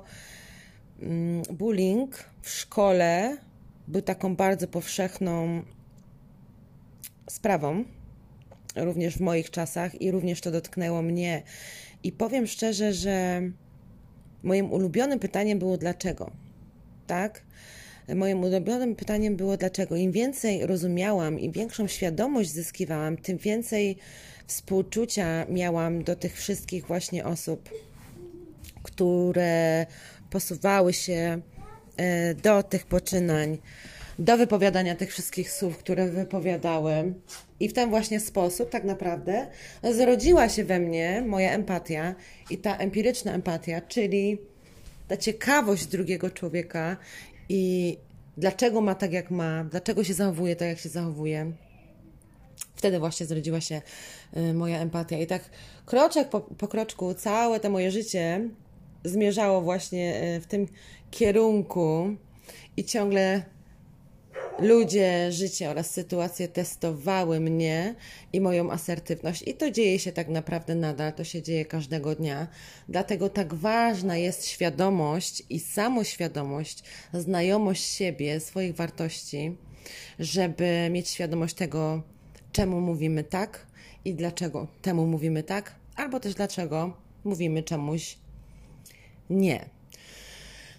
[1.00, 3.36] Mm, bullying w szkole
[3.88, 5.62] był taką bardzo powszechną
[7.30, 7.84] sprawą,
[8.76, 11.42] również w moich czasach, i również to dotknęło mnie.
[12.02, 13.42] I powiem szczerze, że
[14.42, 16.30] Moim ulubionym pytaniem było dlaczego.
[17.06, 17.42] Tak?
[18.14, 19.96] Moim ulubionym pytaniem było dlaczego.
[19.96, 23.96] Im więcej rozumiałam, im większą świadomość zyskiwałam, tym więcej
[24.46, 27.68] współczucia miałam do tych wszystkich właśnie osób,
[28.82, 29.86] które
[30.30, 31.40] posuwały się
[31.96, 33.58] e, do tych poczynań,
[34.18, 37.14] do wypowiadania tych wszystkich słów, które wypowiadały.
[37.60, 39.46] I w ten właśnie sposób, tak naprawdę,
[39.82, 42.14] zrodziła się we mnie moja empatia
[42.50, 44.38] i ta empiryczna empatia, czyli
[45.08, 46.96] ta ciekawość drugiego człowieka
[47.48, 47.96] i
[48.36, 51.52] dlaczego ma tak, jak ma, dlaczego się zachowuje tak, jak się zachowuje.
[52.74, 53.82] Wtedy właśnie zrodziła się
[54.36, 55.18] y, moja empatia.
[55.18, 55.50] I tak
[55.86, 58.48] kroczek po, po kroczku, całe to moje życie
[59.04, 60.66] zmierzało właśnie y, w tym
[61.10, 62.16] kierunku
[62.76, 63.42] i ciągle
[64.58, 67.94] ludzie, życie oraz sytuacje testowały mnie
[68.32, 69.42] i moją asertywność.
[69.46, 72.46] I to dzieje się tak naprawdę nadal, to się dzieje każdego dnia.
[72.88, 79.56] Dlatego tak ważna jest świadomość i samoświadomość, znajomość siebie, swoich wartości,
[80.18, 82.02] żeby mieć świadomość tego,
[82.52, 83.66] czemu mówimy tak
[84.04, 88.18] i dlaczego temu mówimy tak, albo też dlaczego mówimy czemuś
[89.30, 89.77] nie.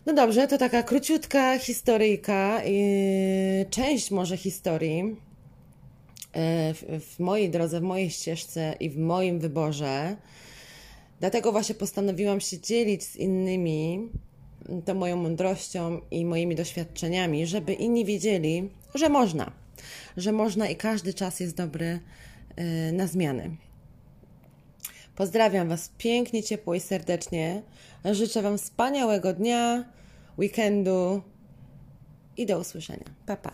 [0.05, 2.62] No dobrze, to taka króciutka historyjka,
[3.69, 5.15] część może historii
[6.33, 10.15] e, w mojej drodze, w mojej ścieżce i w moim wyborze.
[11.19, 14.09] Dlatego właśnie postanowiłam się dzielić z innymi
[14.85, 19.51] tą moją mądrością i moimi doświadczeniami, żeby inni wiedzieli, że można,
[20.17, 21.99] że można i każdy czas jest dobry
[22.55, 23.57] e, na zmiany.
[25.19, 27.62] Pozdrawiam Was pięknie, ciepło i serdecznie.
[28.05, 29.84] Życzę Wam wspaniałego dnia,
[30.38, 31.21] weekendu
[32.38, 33.05] i do usłyszenia.
[33.25, 33.51] Pa, pa.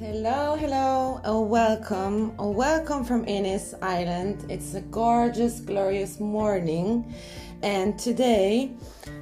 [0.00, 4.44] Hello, hello, welcome, welcome from Innis Island.
[4.48, 7.04] It's a gorgeous, glorious morning,
[7.62, 8.72] and today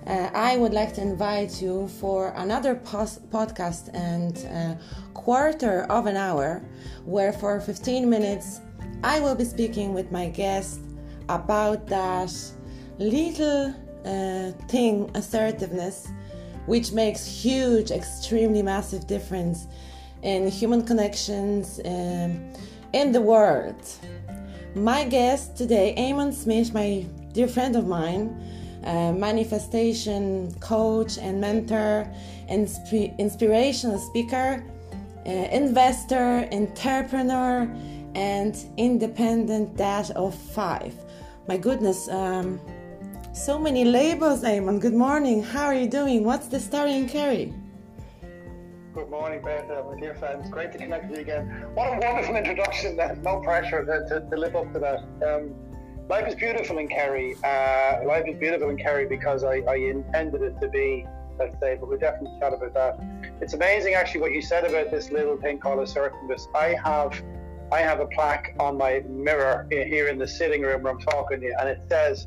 [0.07, 4.83] uh, I would like to invite you for another podcast and uh,
[5.14, 6.62] quarter of an hour,
[7.05, 8.61] where for 15 minutes
[9.05, 10.81] I will be speaking with my guest
[11.29, 12.33] about that
[12.98, 13.74] little
[14.05, 16.09] uh, thing, assertiveness,
[16.66, 19.66] which makes huge, extremely massive difference
[20.22, 22.53] in human connections um,
[22.92, 23.83] in the world.
[24.74, 28.37] My guest today, Eamon Smith, my dear friend of mine,
[28.83, 32.07] manifestation coach and mentor,
[32.51, 34.64] insp- inspirational speaker,
[35.27, 37.71] uh, investor, entrepreneur,
[38.14, 40.95] and independent dad of five.
[41.47, 42.61] My goodness, um,
[43.33, 44.81] so many labels, Eamon.
[44.81, 45.43] Good morning.
[45.43, 46.25] How are you doing?
[46.25, 47.53] What's the story in Kerry?
[48.93, 50.51] Good morning, Bertha, my dear friends.
[50.51, 51.47] Great to connect with you again.
[51.75, 52.97] What a wonderful introduction.
[52.97, 53.23] Then.
[53.23, 55.05] No pressure to, to, to live up to that.
[55.25, 55.55] Um,
[56.11, 57.37] life is beautiful in Kerry.
[57.44, 61.07] Uh, life is beautiful in Kerry because I, I intended it to be,
[61.38, 63.01] let's say, but we'll definitely chat about that.
[63.40, 66.49] It's amazing, actually, what you said about this little thing called a assertiveness.
[66.53, 67.23] I have,
[67.70, 71.38] I have a plaque on my mirror here in the sitting room where I'm talking
[71.42, 72.27] to you, and it says,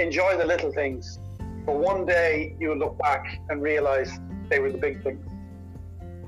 [0.00, 1.20] "Enjoy the little things."
[1.64, 4.10] But one day you'll look back and realize
[4.48, 5.24] they were the big things.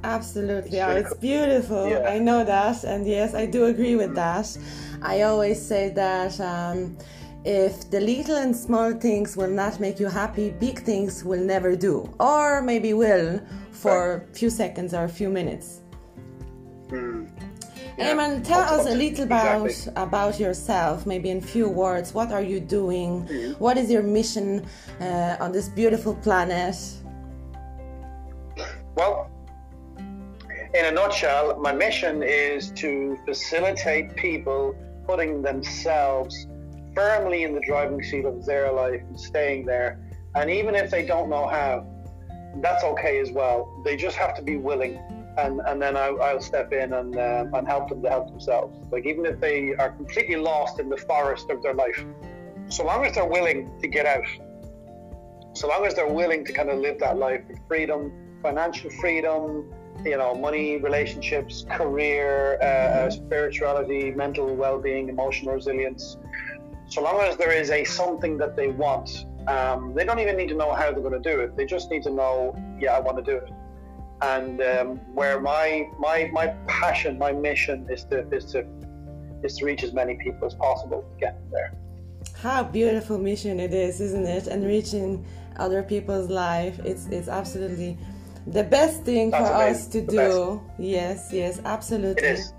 [0.04, 0.80] Absolutely.
[0.80, 1.88] Oh, it's beautiful.
[1.88, 2.08] Yeah.
[2.08, 2.84] I know that.
[2.84, 4.56] And yes, I do agree with that.
[5.00, 6.96] I always say that um,
[7.44, 11.76] if the little and small things will not make you happy, big things will never
[11.76, 12.12] do.
[12.18, 15.80] Or maybe will for a few seconds or a few minutes.
[16.88, 17.28] Mm.
[17.98, 18.14] Yeah.
[18.14, 20.02] Eamon, tell us a little about exactly.
[20.02, 22.14] about yourself, maybe in few words.
[22.14, 23.26] What are you doing?
[23.26, 23.60] Mm.
[23.60, 24.66] What is your mission
[25.00, 26.76] uh, on this beautiful planet?
[28.94, 29.30] Well,
[30.74, 34.74] in a nutshell, my mission is to facilitate people
[35.06, 36.46] putting themselves
[36.94, 40.00] firmly in the driving seat of their life and staying there.
[40.34, 41.86] And even if they don't know how,
[42.62, 43.82] that's okay as well.
[43.84, 44.96] They just have to be willing.
[45.36, 48.78] And, and then I, will step in and, uh, and help them to help themselves.
[48.90, 52.04] Like, even if they are completely lost in the forest of their life,
[52.68, 54.24] so long as they're willing to get out,
[55.54, 59.70] so long as they're willing to kind of live that life with freedom, financial freedom,
[60.04, 66.16] you know, money, relationships, career, uh, uh, spirituality, mental well-being, emotional resilience.
[66.88, 70.48] So long as there is a something that they want, um, they don't even need
[70.48, 71.56] to know how they're going to do it.
[71.56, 73.50] They just need to know, yeah, I want to do it.
[74.20, 78.64] And um, where my my my passion, my mission is to is to
[79.42, 81.74] is to reach as many people as possible to get there.
[82.36, 84.46] How beautiful mission it is, isn't it?
[84.46, 85.26] And reaching
[85.56, 87.98] other people's life, it's it's absolutely
[88.46, 89.74] the best thing That's for amazing.
[89.74, 90.16] us to the do.
[90.16, 90.80] Best.
[90.80, 92.22] Yes, yes, absolutely.
[92.22, 92.52] It is.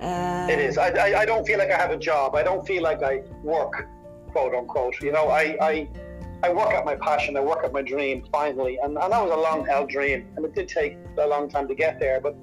[0.00, 0.78] Uh, it is.
[0.78, 2.34] I, I, I, don't feel like I have a job.
[2.34, 3.86] I don't feel like I work,
[4.28, 5.00] quote unquote.
[5.02, 5.88] You know, I, I,
[6.42, 7.36] I work at my passion.
[7.36, 8.78] I work at my dream finally.
[8.82, 10.26] And, and that was a long held dream.
[10.36, 12.18] And it did take a long time to get there.
[12.18, 12.34] But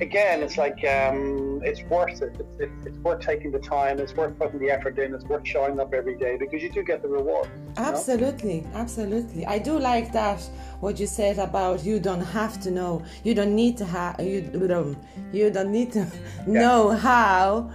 [0.00, 2.36] again, it's like um, it's worth it.
[2.38, 3.98] It's, it's, it's, worth taking the time.
[3.98, 5.14] It's worth putting the effort in.
[5.14, 7.48] It's worth showing up every day because you do get the reward.
[7.76, 8.70] Absolutely, know?
[8.74, 9.46] absolutely.
[9.46, 10.40] I do like that
[10.80, 13.02] what you said about you don't have to know.
[13.24, 14.20] You don't need to have.
[14.20, 14.96] You don't.
[15.32, 16.06] You don't need to
[16.46, 16.98] know yeah.
[16.98, 17.70] how.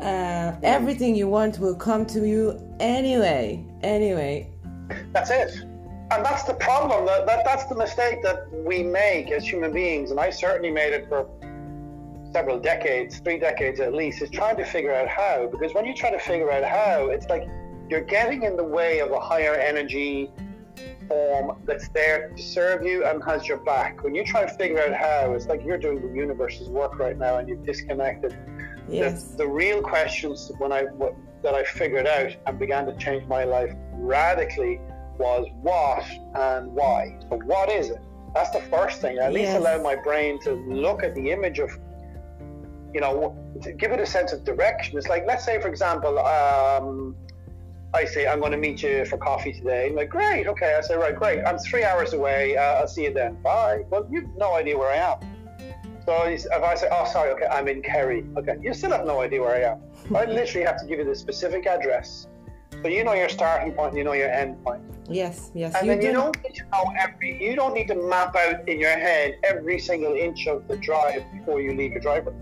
[0.00, 3.64] Uh, everything you want will come to you anyway.
[3.82, 4.48] Anyway.
[5.12, 5.64] That's it
[6.10, 10.10] and that's the problem that, that that's the mistake that we make as human beings
[10.10, 11.28] and i certainly made it for
[12.32, 15.48] several decades, three decades at least, is trying to figure out how.
[15.50, 17.48] Because when you try to figure out how, it's like
[17.88, 20.30] you're getting in the way of a higher energy
[21.08, 24.02] form that's there to serve you and has your back.
[24.04, 27.16] When you try to figure out how, it's like you're doing the universe's work right
[27.16, 28.36] now and you've disconnected.
[28.88, 29.24] Yes.
[29.24, 33.26] The, the real questions when I what, that I figured out and began to change
[33.26, 34.80] my life radically
[35.18, 37.18] was what and why.
[37.28, 38.00] So what is it?
[38.34, 39.18] That's the first thing.
[39.18, 39.34] At yes.
[39.34, 41.70] least allow my brain to look at the image of
[42.94, 43.36] you know,
[43.78, 44.96] give it a sense of direction.
[44.98, 47.14] It's like, let's say, for example, um,
[47.94, 49.88] I say, I'm going to meet you for coffee today.
[49.88, 50.74] I'm like, great, okay.
[50.76, 51.42] I say, right, great.
[51.44, 52.56] I'm three hours away.
[52.56, 53.34] Uh, I'll see you then.
[53.42, 53.84] Bye.
[53.90, 55.18] Well, you've no idea where I am.
[56.06, 58.24] So if I say, oh, sorry, okay, I'm in Kerry.
[58.36, 59.82] Okay, you still have no idea where I am.
[60.16, 62.26] I literally have to give you the specific address.
[62.82, 64.82] So you know your starting point, you know your end point.
[65.08, 65.74] Yes, yes.
[65.74, 66.06] And you then do.
[66.06, 69.38] you don't need to know every, you don't need to map out in your head
[69.42, 72.34] every single inch of the drive before you leave your driveway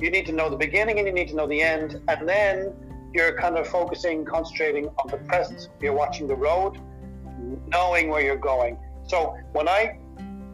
[0.00, 2.72] you need to know the beginning and you need to know the end, and then
[3.12, 5.68] you're kind of focusing, concentrating on the present.
[5.80, 6.78] You're watching the road,
[7.66, 8.78] knowing where you're going.
[9.06, 9.98] So when I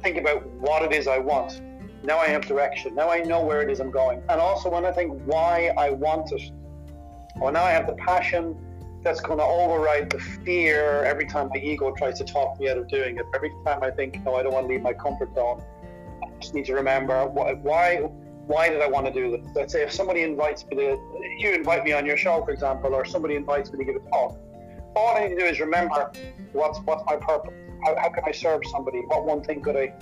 [0.02, 1.60] think about what it is I want,
[2.04, 2.94] now I have direction.
[2.94, 4.22] Now I know where it is I'm going.
[4.28, 6.50] And also when I think why I want it,
[7.36, 8.56] well, now I have the passion
[9.02, 12.78] that's going to override the fear every time my ego tries to talk me out
[12.78, 13.26] of doing it.
[13.34, 15.62] Every time I think, no, I don't want to leave my comfort zone.
[16.22, 18.08] I just need to remember why
[18.46, 19.46] why did I want to do this?
[19.54, 20.98] Let's say if somebody invites me to,
[21.38, 24.10] you invite me on your show, for example, or somebody invites me to give a
[24.10, 24.38] talk.
[24.96, 26.10] All I need to do is remember
[26.52, 27.54] what's what's my purpose.
[27.84, 29.00] How, how can I serve somebody?
[29.06, 29.94] What one thing could I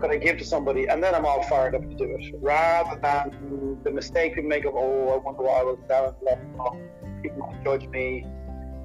[0.00, 0.86] could I give to somebody?
[0.86, 4.64] And then I'm all fired up to do it, rather than the mistake we make
[4.64, 6.76] of oh, I wonder why I was down and oh,
[7.22, 8.26] people might judge me.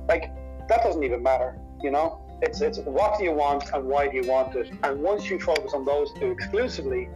[0.07, 0.31] Like
[0.67, 2.21] that doesn't even matter, you know.
[2.41, 4.69] It's it's what do you want and why do you want it?
[4.83, 7.09] And once you focus on those two exclusively,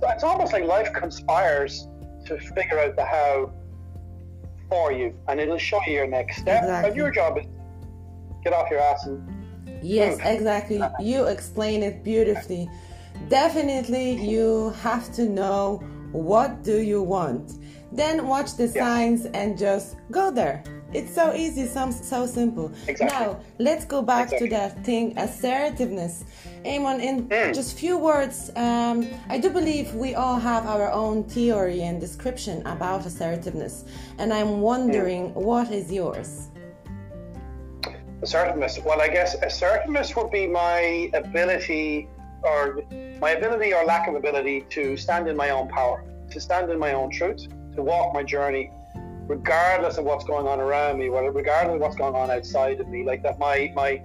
[0.00, 1.88] so it's almost like life conspires
[2.26, 3.52] to figure out the how
[4.68, 6.62] for you, and it'll show you your next step.
[6.62, 6.88] Exactly.
[6.88, 7.46] And your job is
[8.44, 9.22] get off your ass and
[9.82, 10.26] yes, move.
[10.26, 10.80] exactly.
[11.00, 12.68] You explain it beautifully.
[13.28, 15.82] Definitely, you have to know
[16.12, 17.52] what do you want.
[17.90, 20.62] Then watch the signs and just go there.
[20.94, 22.72] It's so easy, so, so simple.
[22.86, 23.06] Exactly.
[23.06, 24.48] Now, let's go back exactly.
[24.48, 26.24] to that thing assertiveness.
[26.64, 27.54] Eamon, in mm.
[27.54, 32.66] just few words, um, I do believe we all have our own theory and description
[32.66, 33.84] about assertiveness,
[34.16, 35.34] and I'm wondering mm.
[35.34, 36.48] what is yours?
[38.22, 38.78] Assertiveness.
[38.82, 42.08] Well, I guess assertiveness would be my ability,
[42.42, 42.82] or
[43.20, 46.78] my ability or lack of ability to stand in my own power, to stand in
[46.78, 48.72] my own truth, to walk my journey
[49.28, 53.04] regardless of what's going on around me, regardless of what's going on outside of me,
[53.04, 54.02] like that my my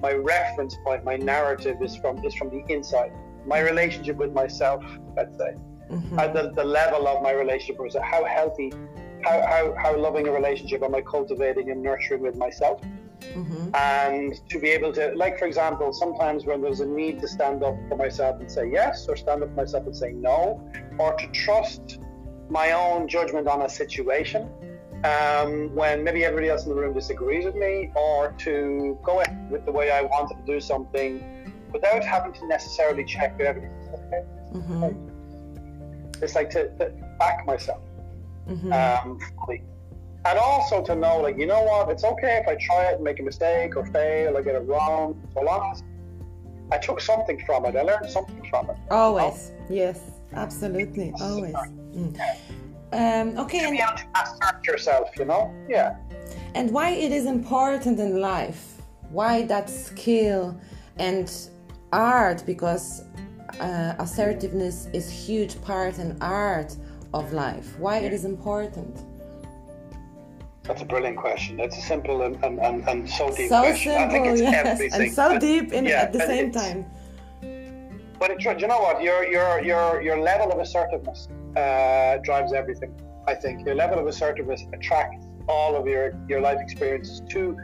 [0.00, 3.12] my reference point, my narrative is from is from the inside.
[3.46, 4.84] My relationship with myself,
[5.16, 5.54] let's say.
[5.90, 6.18] Mm-hmm.
[6.18, 8.72] At the, the level of my relationship with how healthy,
[9.22, 12.80] how, how, how loving a relationship am I cultivating and nurturing with myself?
[13.20, 13.74] Mm-hmm.
[13.74, 17.62] And to be able to, like, for example, sometimes when there's a need to stand
[17.62, 20.60] up for myself and say yes, or stand up for myself and say no,
[20.98, 22.00] or to trust
[22.48, 24.48] my own judgment on a situation,
[25.04, 29.50] um, when maybe everybody else in the room disagrees with me, or to go ahead
[29.50, 33.70] with the way I wanted to do something without having to necessarily check that everything
[33.82, 34.24] is okay.
[34.54, 36.22] Mm-hmm.
[36.22, 37.82] It's like to, to back myself
[38.48, 38.72] mm-hmm.
[38.72, 39.62] um, fully.
[40.24, 43.04] And also to know, like, you know what, it's okay if I try it and
[43.04, 45.82] make a mistake or fail or get it wrong, so long as
[46.72, 48.76] I took something from it, I learned something from it.
[48.90, 49.82] Always, you know?
[49.82, 50.00] yes,
[50.32, 51.54] absolutely, always.
[51.96, 52.20] Mm.
[52.92, 53.64] Um, okay.
[53.64, 55.52] To be able to assert yourself, you know?
[55.68, 55.96] Yeah.
[56.54, 58.80] And why it is important in life?
[59.10, 60.58] Why that skill
[60.98, 61.32] and
[61.92, 62.44] art?
[62.46, 63.02] Because
[63.60, 66.76] uh, assertiveness is huge part and art
[67.14, 67.78] of life.
[67.78, 68.98] Why it is important?
[70.62, 71.56] That's a brilliant question.
[71.56, 73.92] That's a simple and, and, and, and so deep so question.
[73.92, 74.66] Simple, yes.
[74.66, 75.02] Everything.
[75.02, 76.86] And so deep in, yeah, at the same time.
[78.18, 79.02] But it, you know what?
[79.02, 82.94] Your your your your level of assertiveness uh, drives everything.
[83.26, 87.56] I think your level of assertiveness attracts all of your your life experiences to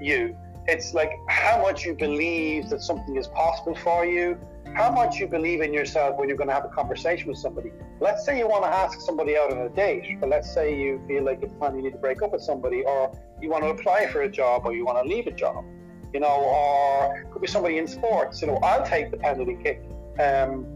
[0.00, 0.36] you.
[0.68, 4.38] It's like how much you believe that something is possible for you,
[4.74, 7.72] how much you believe in yourself when you're going to have a conversation with somebody.
[8.00, 11.02] Let's say you want to ask somebody out on a date, but let's say you
[11.08, 13.70] feel like it's time you need to break up with somebody, or you want to
[13.70, 15.64] apply for a job, or you want to leave a job,
[16.14, 18.40] you know, or could be somebody in sports.
[18.40, 19.82] You know, I'll take the penalty kick.
[20.20, 20.71] Um,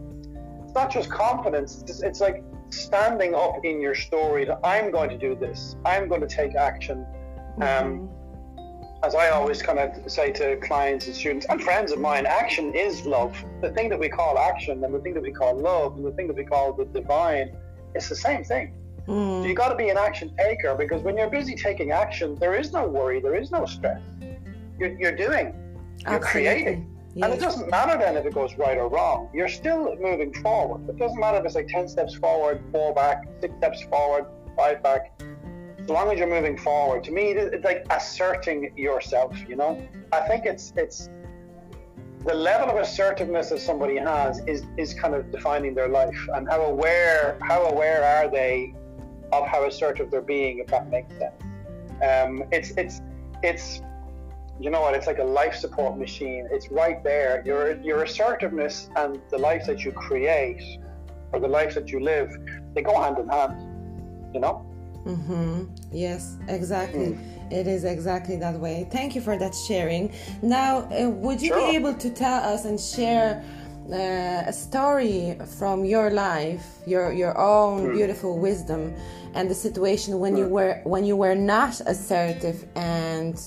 [0.77, 1.83] not just confidence.
[1.89, 5.75] It's, it's like standing up in your story that I'm going to do this.
[5.85, 7.05] I'm going to take action.
[7.57, 8.13] Um, mm-hmm.
[9.05, 12.75] As I always kind of say to clients and students and friends of mine, action
[12.75, 13.37] is love.
[13.63, 16.13] The thing that we call action and the thing that we call love and the
[16.13, 17.57] thing that we call the divine,
[17.95, 18.75] it's the same thing.
[19.07, 19.43] Mm.
[19.43, 22.55] So you got to be an action taker because when you're busy taking action, there
[22.55, 24.03] is no worry, there is no stress.
[24.79, 25.55] You're, you're doing,
[26.01, 26.25] you're Absolutely.
[26.25, 26.96] creating.
[27.23, 29.31] And it doesn't matter then if it goes right or wrong.
[29.33, 30.87] You're still moving forward.
[30.89, 34.83] It doesn't matter if it's like 10 steps forward, four back, six steps forward, five
[34.83, 35.19] back.
[35.79, 39.83] As long as you're moving forward, to me, it's like asserting yourself, you know?
[40.13, 41.09] I think it's, it's,
[42.27, 46.47] the level of assertiveness that somebody has is, is kind of defining their life and
[46.49, 48.75] how aware, how aware are they
[49.33, 51.41] of how assertive they're being, if that makes sense.
[52.03, 53.01] Um, it's, it's,
[53.43, 53.81] it's,
[54.59, 54.95] you know what?
[54.95, 56.49] It's like a life support machine.
[56.51, 57.43] It's right there.
[57.45, 60.63] Your your assertiveness and the life that you create,
[61.33, 62.31] or the life that you live,
[62.75, 63.55] they go hand in hand.
[64.35, 64.67] You know.
[65.05, 65.65] Mm-hmm.
[65.93, 67.13] Yes, exactly.
[67.13, 67.53] Mm.
[67.53, 68.89] It is exactly that way.
[68.91, 70.13] Thank you for that sharing.
[70.43, 71.71] Now, uh, would you sure.
[71.71, 73.45] be able to tell us and share
[73.93, 77.95] uh, a story from your life, your your own mm.
[77.95, 78.95] beautiful wisdom,
[79.35, 80.39] and the situation when mm.
[80.39, 83.41] you were when you were not assertive and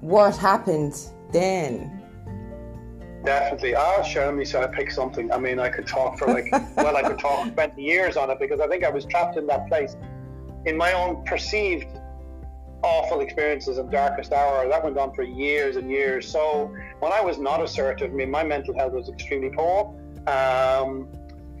[0.00, 0.96] what happened
[1.32, 1.96] then?
[3.24, 3.74] Definitely.
[3.74, 5.30] Ah, Sheremy said I pick something.
[5.32, 6.46] I mean, I could talk for like,
[6.76, 9.46] well, I could talk 20 years on it because I think I was trapped in
[9.48, 9.96] that place
[10.64, 11.86] in my own perceived
[12.82, 14.66] awful experiences and darkest hour.
[14.68, 16.26] That went on for years and years.
[16.26, 19.94] So when I was not assertive, I mean, my mental health was extremely poor.
[20.26, 21.08] Um,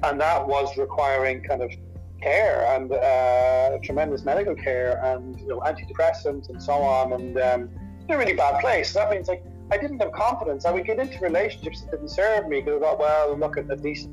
[0.02, 1.72] and that was requiring kind of
[2.20, 7.12] care and uh, tremendous medical care and you know, antidepressants and so on.
[7.12, 7.70] And um,
[8.10, 8.92] in a really bad place.
[8.92, 10.64] So that means like I didn't have confidence.
[10.64, 13.70] I would get into relationships that didn't serve me because I thought, well, look at
[13.70, 14.08] at least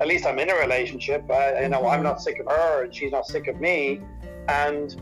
[0.00, 1.24] at least I'm in a relationship.
[1.30, 1.86] Uh, you know, mm-hmm.
[1.86, 4.00] I'm not sick of her and she's not sick of me.
[4.48, 5.00] And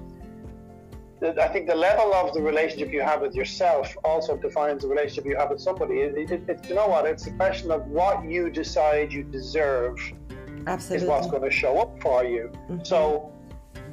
[1.23, 5.27] I think the level of the relationship you have with yourself also defines the relationship
[5.27, 6.01] you have with somebody.
[6.01, 7.07] It, it, it, you know what?
[7.07, 9.99] It's a question of what you decide you deserve
[10.67, 11.07] Absolutely.
[11.07, 12.51] is what's going to show up for you.
[12.69, 12.85] Mm-hmm.
[12.85, 13.33] So,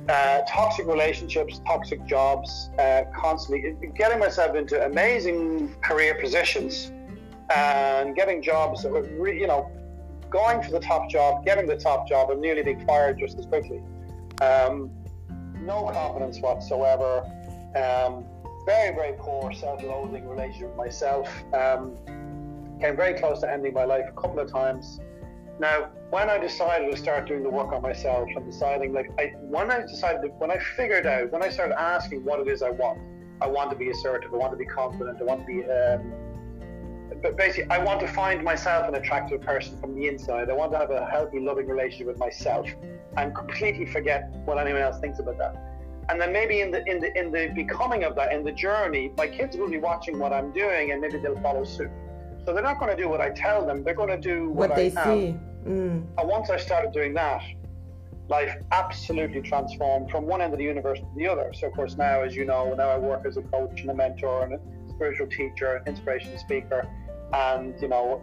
[0.10, 6.92] uh, toxic relationships, toxic jobs, uh, constantly getting myself into amazing career positions
[7.54, 9.70] and getting jobs that were, re- you know,
[10.30, 13.46] going for the top job, getting the top job, and nearly being fired just as
[13.46, 13.82] quickly.
[14.42, 14.92] Um,
[15.62, 17.24] no confidence whatsoever.
[17.76, 18.26] Um,
[18.66, 21.30] very, very poor self-loathing relationship with myself.
[21.54, 21.96] Um,
[22.80, 25.00] came very close to ending my life a couple of times.
[25.60, 29.34] Now, when I decided to start doing the work on myself and deciding, like, I,
[29.42, 32.70] when I decided, when I figured out, when I started asking what it is I
[32.70, 33.00] want,
[33.42, 36.14] I want to be assertive, I want to be confident, I want to be, um,
[37.22, 40.50] but basically, I want to find myself an attractive person from the inside.
[40.50, 42.68] I want to have a healthy, loving relationship with myself,
[43.18, 45.56] and completely forget what anyone else thinks about that.
[46.10, 49.12] And then maybe in the in the in the becoming of that, in the journey,
[49.18, 51.90] my kids will be watching what I'm doing, and maybe they'll follow suit.
[52.46, 54.70] So they're not going to do what I tell them; they're going to do what,
[54.70, 55.40] what they I see.
[55.68, 56.06] Mm.
[56.18, 57.42] And once I started doing that,
[58.30, 61.52] life absolutely transformed from one end of the universe to the other.
[61.54, 63.94] So, of course, now, as you know, now I work as a coach and a
[63.94, 64.60] mentor and a
[64.90, 66.88] spiritual teacher, an inspiration speaker,
[67.34, 68.22] and you know,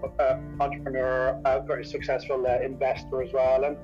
[0.60, 3.64] entrepreneur, a very successful uh, investor as well.
[3.64, 3.76] And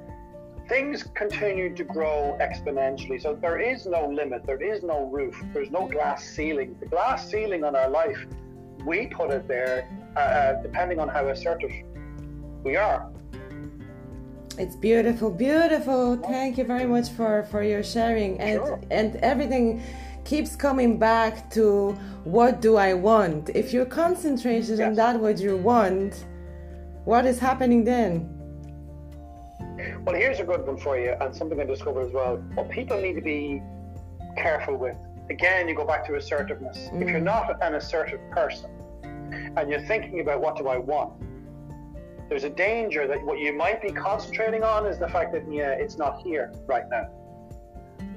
[0.68, 3.20] things continue to grow exponentially.
[3.20, 6.76] So there is no limit, there is no roof, there's no glass ceiling.
[6.80, 8.26] The glass ceiling on our life,
[8.86, 11.72] we put it there uh, uh depending on how assertive
[12.64, 13.10] we are.
[14.58, 16.16] It's beautiful, beautiful.
[16.16, 18.80] Thank you very much for for your sharing and sure.
[18.90, 19.82] and everything
[20.24, 21.92] keeps coming back to
[22.24, 23.50] what do I want?
[23.50, 24.88] If you're concentrated yes.
[24.88, 26.26] on that what you want,
[27.04, 28.28] what is happening then?
[30.04, 32.36] Well, here's a good one for you, and something I discovered as well.
[32.54, 33.62] What people need to be
[34.36, 34.96] careful with.
[35.30, 36.76] Again, you go back to assertiveness.
[36.92, 37.02] Mm.
[37.02, 37.24] If you're mm.
[37.24, 38.70] not an assertive person
[39.56, 41.12] and you're thinking about what do I want,
[42.30, 45.72] there's a danger that what you might be concentrating on is the fact that yeah,
[45.72, 47.10] it's not here right now.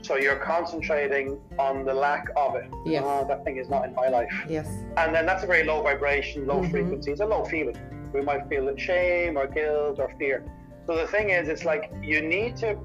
[0.03, 2.69] So you're concentrating on the lack of it.
[2.85, 3.03] Yes.
[3.05, 4.31] Oh, that thing is not in my life.
[4.47, 4.67] Yes.
[4.97, 6.71] And then that's a very low vibration, low mm-hmm.
[6.71, 7.11] frequency.
[7.11, 7.75] It's a low feeling.
[8.13, 10.45] We might feel shame or guilt or fear.
[10.85, 12.77] So the thing is, it's like you need to,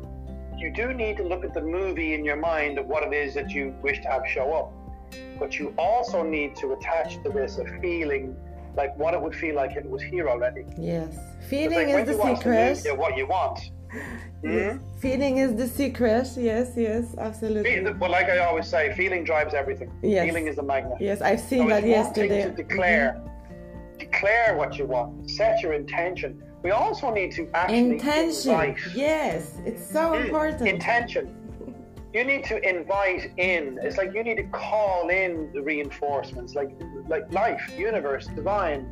[0.57, 3.35] you do need to look at the movie in your mind of what it is
[3.35, 4.73] that you wish to have show up.
[5.39, 8.35] But you also need to attach to this a feeling
[8.77, 10.65] like what it would feel like if it was here already.
[10.79, 11.17] Yes,
[11.49, 12.83] feeling like is the secret.
[12.85, 13.59] The what you want.
[14.41, 14.77] Yes.
[14.77, 14.99] Mm-hmm.
[15.01, 16.29] Feeling is the secret.
[16.37, 17.83] Yes, yes, absolutely.
[17.99, 19.91] well, like I always say, feeling drives everything.
[20.01, 20.27] Yes.
[20.27, 20.99] Feeling is the magnet.
[21.01, 22.45] Yes, I've seen so that yesterday.
[22.45, 23.99] To declare, mm-hmm.
[23.99, 25.29] declare what you want.
[25.29, 26.41] Set your intention.
[26.63, 28.53] We also need to actually intention.
[28.53, 28.79] Invite.
[28.95, 30.25] Yes, it's so mm.
[30.25, 30.69] important.
[30.69, 31.38] Intention
[32.13, 33.79] you need to invite in.
[33.83, 36.71] It's like you need to call in the reinforcements, like
[37.07, 38.83] like life, universe, divine,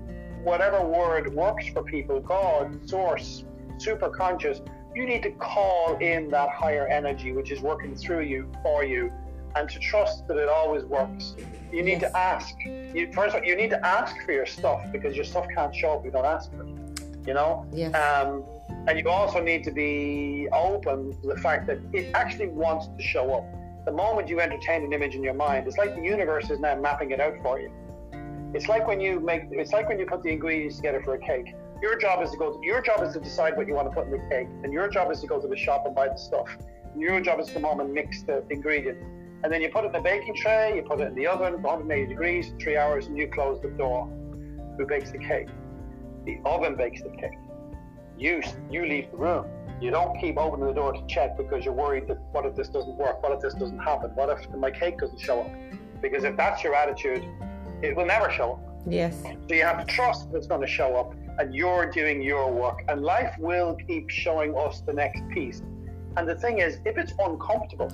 [0.43, 3.45] whatever word works for people, God, source,
[3.79, 4.61] super conscious.
[4.95, 9.13] You need to call in that higher energy which is working through you for you,
[9.55, 11.35] and to trust that it always works.
[11.73, 12.13] You need yes.
[12.13, 12.55] to ask.
[12.65, 15.75] You, first, of all, you need to ask for your stuff because your stuff can't
[15.75, 17.27] show up if you don't ask for it.
[17.27, 17.67] You know.
[17.73, 17.95] Yes.
[17.95, 18.45] Um,
[18.87, 23.03] and you also need to be open to the fact that it actually wants to
[23.03, 23.45] show up.
[23.85, 26.77] The moment you entertain an image in your mind, it's like the universe is now
[26.77, 27.73] mapping it out for you.
[28.55, 31.19] It's like when you make it's like when you put the ingredients together for a
[31.19, 31.55] cake.
[31.83, 33.95] Your job is to go to, your job is to decide what you want to
[33.95, 36.09] put in the cake, and your job is to go to the shop and buy
[36.09, 36.49] the stuff.
[36.93, 39.05] And your job is to come home and mix the ingredients.
[39.45, 41.61] And then you put it in the baking tray, you put it in the oven,
[41.61, 44.09] 180 degrees, three hours, and you close the door.
[44.79, 45.49] Who bakes the cake?
[46.25, 47.37] The oven bakes the cake
[48.19, 49.47] you you leave the room.
[49.81, 52.69] You don't keep opening the door to check because you're worried that what if this
[52.69, 53.23] doesn't work?
[53.23, 54.11] What if this doesn't happen?
[54.15, 55.51] What if my cake doesn't show up?
[56.01, 57.23] Because if that's your attitude,
[57.83, 58.61] it will never show up.
[58.89, 59.23] Yes.
[59.23, 62.51] So you have to trust that it's going to show up and you're doing your
[62.51, 65.63] work and life will keep showing us the next piece.
[66.17, 67.93] And the thing is, if it's uncomfortable,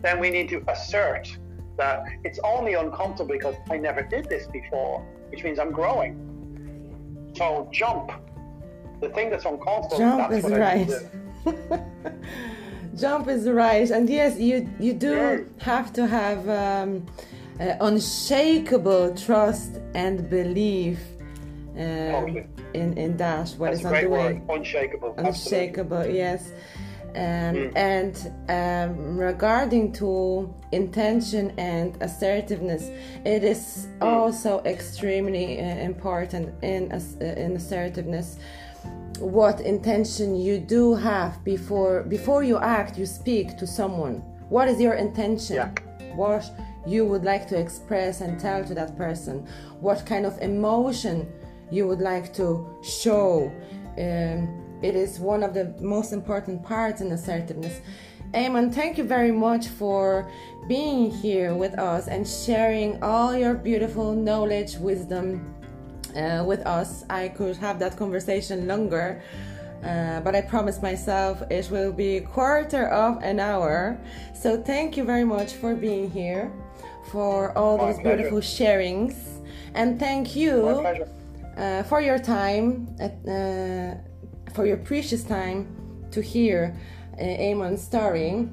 [0.00, 1.36] then we need to assert
[1.76, 6.24] that it's only uncomfortable because I never did this before, which means I'm growing.
[7.36, 8.12] So jump
[9.00, 9.98] the thing that's uncomfortable.
[9.98, 10.90] Jump is right.
[12.96, 15.38] Jump is right, and yes, you you do yeah.
[15.64, 17.06] have to have um,
[17.60, 20.98] uh, unshakable trust and belief
[21.76, 22.46] um, Totally.
[22.74, 24.32] in in that what That's is a on the way.
[24.34, 24.42] word.
[24.50, 25.14] Unshakable.
[25.16, 25.28] Absolutely.
[25.28, 26.50] Unshakable, yes.
[26.50, 26.52] Um,
[27.14, 27.72] Mm.
[27.74, 28.14] And
[28.50, 32.90] um, regarding to intention and assertiveness,
[33.24, 34.06] it is Mm.
[34.06, 38.36] also extremely uh, important in uh, in assertiveness.
[39.20, 44.22] What intention you do have before before you act, you speak to someone.
[44.48, 45.56] What is your intention?
[45.56, 45.70] Yeah.
[46.14, 46.50] What
[46.86, 49.46] you would like to express and tell to that person?
[49.80, 51.30] What kind of emotion
[51.70, 53.52] you would like to show?
[53.98, 57.80] Um, it is one of the most important parts in assertiveness.
[58.32, 60.30] Eamon, thank you very much for
[60.68, 65.54] being here with us and sharing all your beautiful knowledge, wisdom
[66.18, 67.04] uh, with us.
[67.08, 69.22] I could have that conversation longer,
[69.84, 73.98] uh, but I promised myself it will be a quarter of an hour.
[74.34, 76.50] So thank you very much for being here,
[77.12, 78.16] for all My those pleasure.
[78.16, 79.14] beautiful sharings,
[79.74, 80.84] and thank you
[81.56, 83.94] uh, for your time, uh,
[84.52, 85.66] for your precious time
[86.10, 86.76] to hear
[87.14, 88.48] uh, Eamon's story.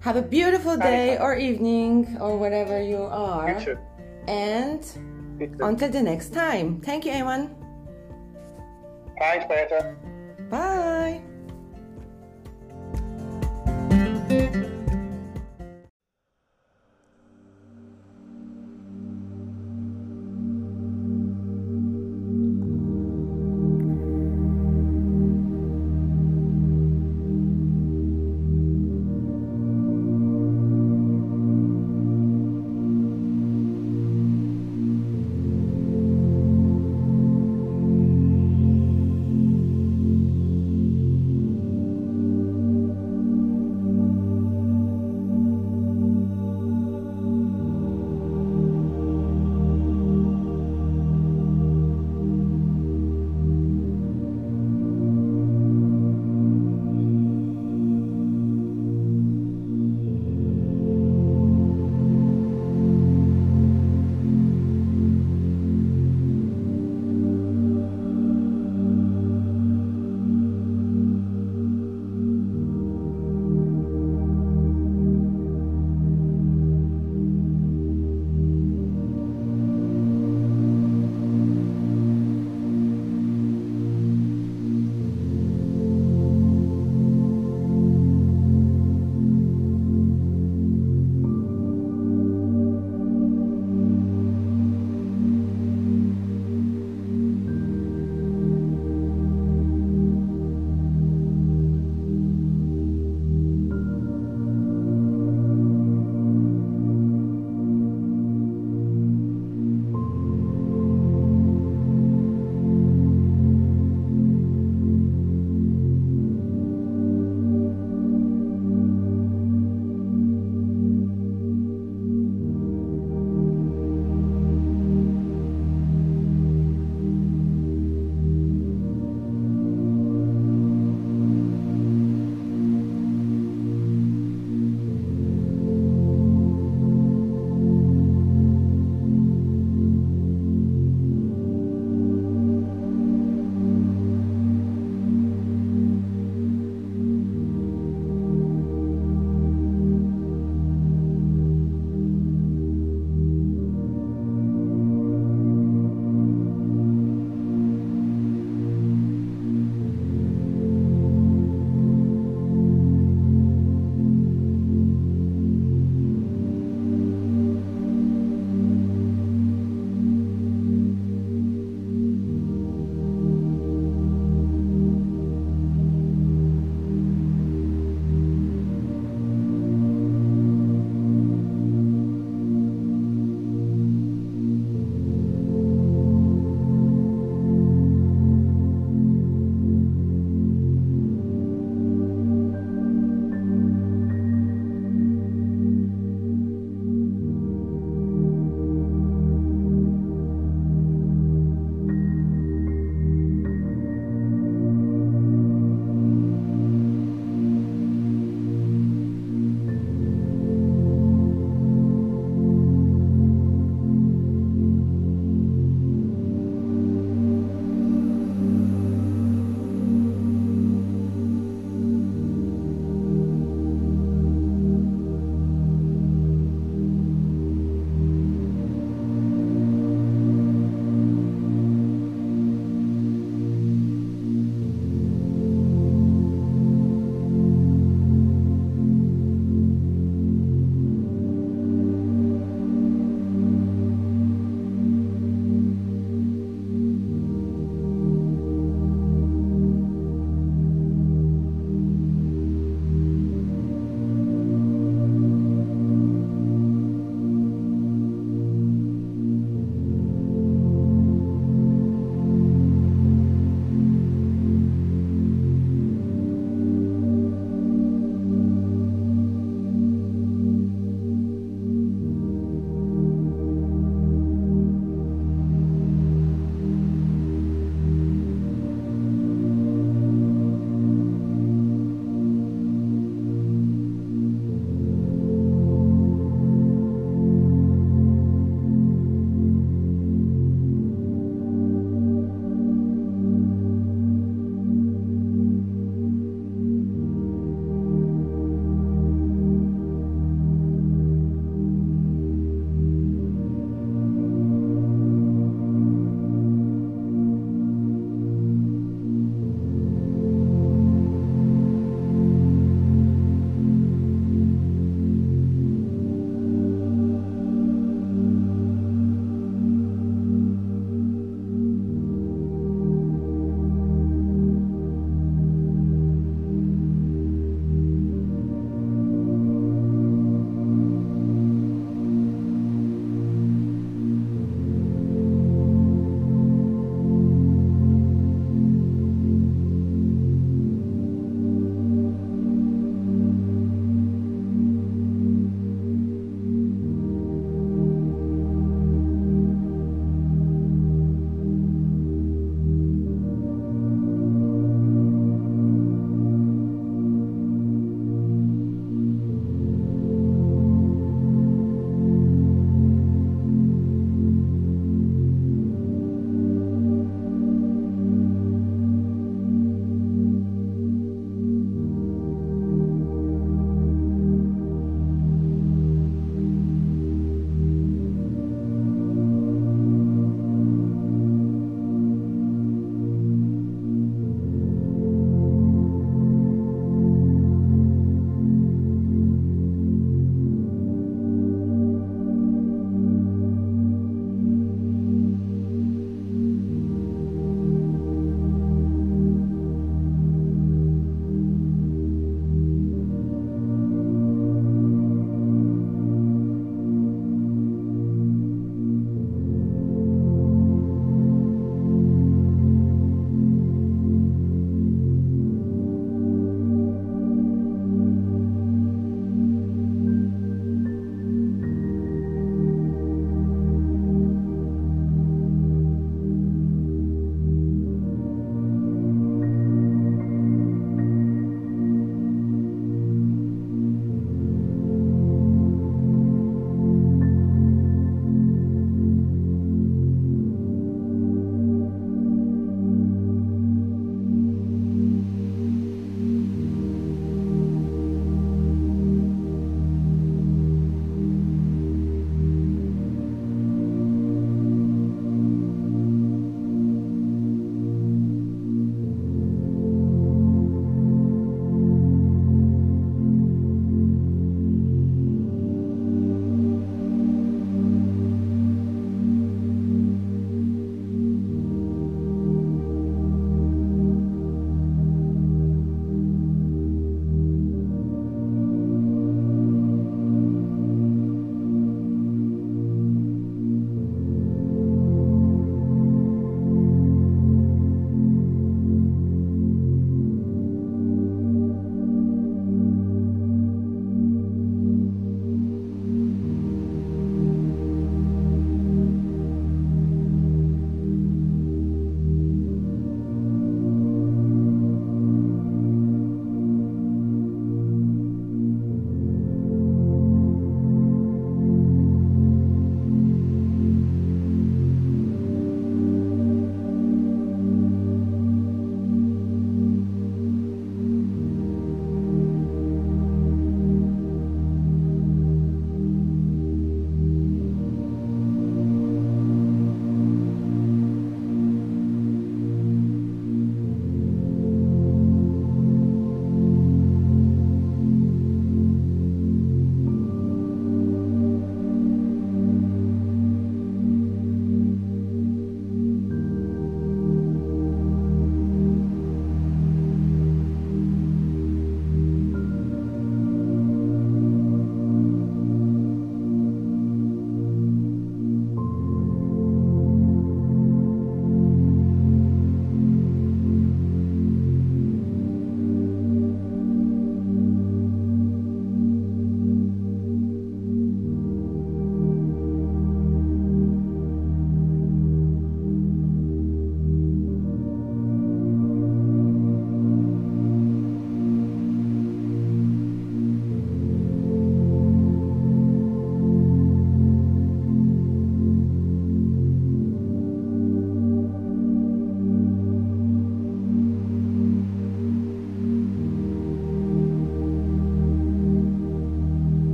[0.00, 3.60] Have a beautiful day or evening or wherever you are.
[3.60, 3.78] You.
[4.26, 5.09] And.
[5.60, 6.80] Until the next time.
[6.80, 7.54] Thank you, Eamon.
[9.18, 9.96] Thanks, Peter.
[10.50, 11.22] Bye.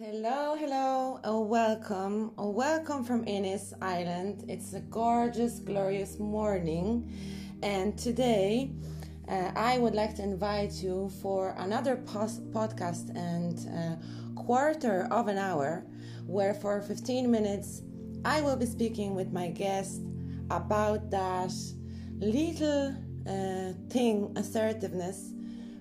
[0.00, 4.44] Hello, hello, oh, welcome, oh, welcome from Ennis Island.
[4.46, 7.10] It's a gorgeous, glorious morning,
[7.64, 8.70] and today
[9.28, 15.26] uh, I would like to invite you for another pos- podcast and uh, quarter of
[15.26, 15.84] an hour,
[16.28, 17.82] where for 15 minutes
[18.24, 20.02] I will be speaking with my guest
[20.52, 21.52] about that
[22.20, 22.94] little
[23.26, 25.32] uh, thing, assertiveness,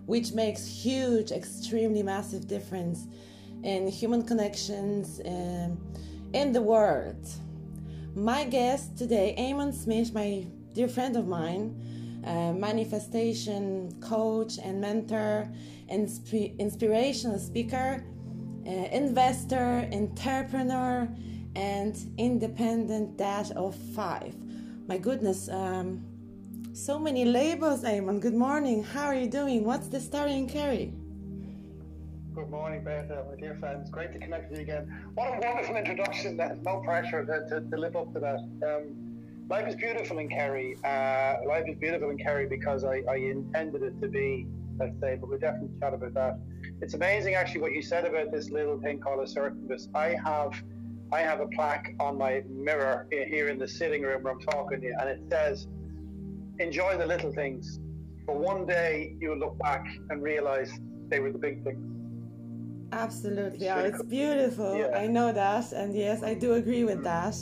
[0.08, 3.06] which makes huge, extremely massive difference
[3.64, 5.78] in human connections um,
[6.34, 7.28] in the world.
[8.16, 11.76] My guest today, Eamon Smith, my dear friend of mine,
[12.26, 15.48] uh, manifestation coach and mentor,
[15.92, 18.04] insp- inspirational speaker,
[18.66, 21.08] uh, investor, entrepreneur,
[21.56, 24.36] and independent dad of five.
[24.88, 26.04] My goodness, um,
[26.74, 28.20] so many labels, Eamon.
[28.20, 28.84] Good morning.
[28.84, 29.64] How are you doing?
[29.64, 30.94] What's the story in Kerry?
[32.38, 33.90] Good morning, Beth, my dear friends.
[33.90, 35.10] Great to connect with you again.
[35.16, 36.38] What a wonderful introduction.
[36.38, 38.38] That No pressure to, to, to live up to that.
[38.64, 38.94] Um,
[39.50, 40.78] life is beautiful in Kerry.
[40.86, 44.46] Uh, life is beautiful in Kerry because I, I intended it to be,
[44.78, 46.38] let's say, but we'll definitely chat about that.
[46.80, 49.90] It's amazing, actually, what you said about this little thing called a assertiveness.
[49.96, 50.54] I have,
[51.12, 54.80] I have a plaque on my mirror here in the sitting room where I'm talking
[54.80, 55.68] to you, and it says,
[56.60, 57.80] "Enjoy the little things.
[58.28, 60.72] For one day, you will look back and realize
[61.08, 61.97] they were the big things."
[62.92, 63.70] Absolutely.
[63.70, 64.78] Oh, it's beautiful.
[64.78, 64.98] Yeah.
[64.98, 65.72] I know that.
[65.72, 67.36] And yes, I do agree with that.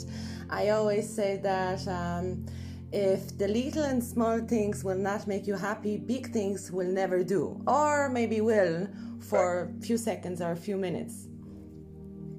[0.50, 2.46] I always say that um,
[2.92, 7.22] if the little and small things will not make you happy, big things will never
[7.22, 7.60] do.
[7.66, 8.88] Or maybe will
[9.20, 11.28] for a few seconds or a few minutes.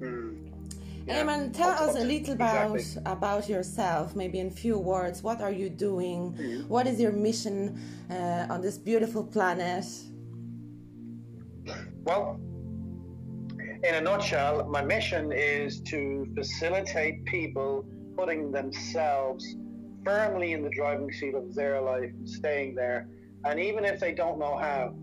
[0.00, 0.48] Mm.
[1.06, 1.24] Yeah.
[1.24, 3.10] Eamon, tell us a little about exactly.
[3.10, 5.22] about yourself, maybe in few words.
[5.22, 6.34] What are you doing?
[6.34, 6.66] Mm.
[6.68, 7.80] What is your mission
[8.10, 9.86] uh, on this beautiful planet?
[12.04, 12.38] Well,
[13.84, 17.84] in a nutshell, my mission is to facilitate people
[18.16, 19.56] putting themselves
[20.04, 23.08] firmly in the driving seat of their life and staying there.
[23.44, 24.94] And even if they don't know how,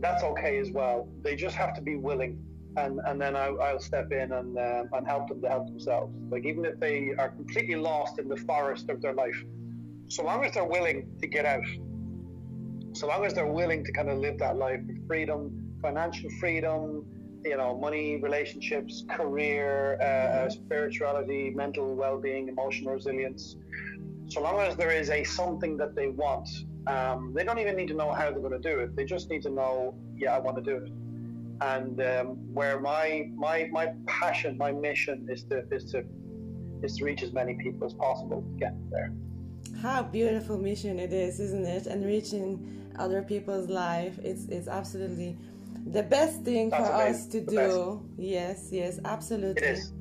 [0.00, 1.08] that's okay as well.
[1.22, 2.42] They just have to be willing.
[2.76, 6.14] And, and then I, will step in and, uh, and help them to help themselves.
[6.30, 9.44] Like, even if they are completely lost in the forest of their life,
[10.08, 11.64] so long as they're willing to get out,
[12.92, 17.04] so long as they're willing to kind of live that life with freedom, financial freedom,
[17.44, 23.56] you know, money, relationships, career, uh, spirituality, mental well-being, emotional resilience.
[24.28, 26.48] So long as there is a something that they want,
[26.86, 28.96] um, they don't even need to know how they're going to do it.
[28.96, 30.92] They just need to know, yeah, I want to do it.
[31.60, 36.04] And um, where my my my passion, my mission is to is to
[36.82, 39.12] is to reach as many people as possible to get there.
[39.82, 41.86] How beautiful mission it is, isn't it?
[41.86, 45.36] And reaching other people's life, it's it's absolutely
[45.86, 47.14] the best thing That's for amazing.
[47.14, 47.56] us to the do.
[47.56, 48.28] Best.
[48.30, 49.62] Yes, yes, absolutely.
[49.62, 49.92] It is.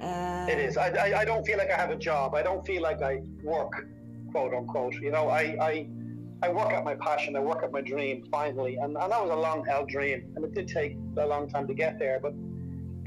[0.00, 0.76] Uh, it is.
[0.76, 2.34] I, I, I, don't feel like I have a job.
[2.34, 3.72] I don't feel like I work,
[4.30, 4.94] quote unquote.
[4.94, 5.88] You know, I, I,
[6.42, 7.34] I work at my passion.
[7.34, 8.76] I work at my dream finally.
[8.76, 10.32] And, and that was a long held dream.
[10.36, 12.20] And it did take a long time to get there.
[12.20, 12.34] But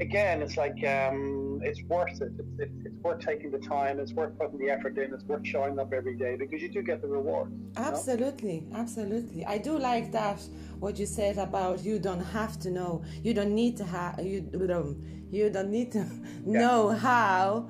[0.00, 2.32] again, it's like, um, it's worth it.
[2.38, 3.98] It's, it's, it's, worth taking the time.
[4.00, 5.12] It's worth putting the effort in.
[5.12, 7.52] It's worth showing up every day because you do get the reward.
[7.76, 8.78] Absolutely, know?
[8.78, 9.44] absolutely.
[9.46, 10.40] I do like that
[10.78, 13.02] what you said about you don't have to know.
[13.22, 14.20] You don't need to have.
[14.24, 14.96] You don't.
[15.30, 15.98] You don't need to
[16.46, 16.60] yeah.
[16.60, 17.68] know how.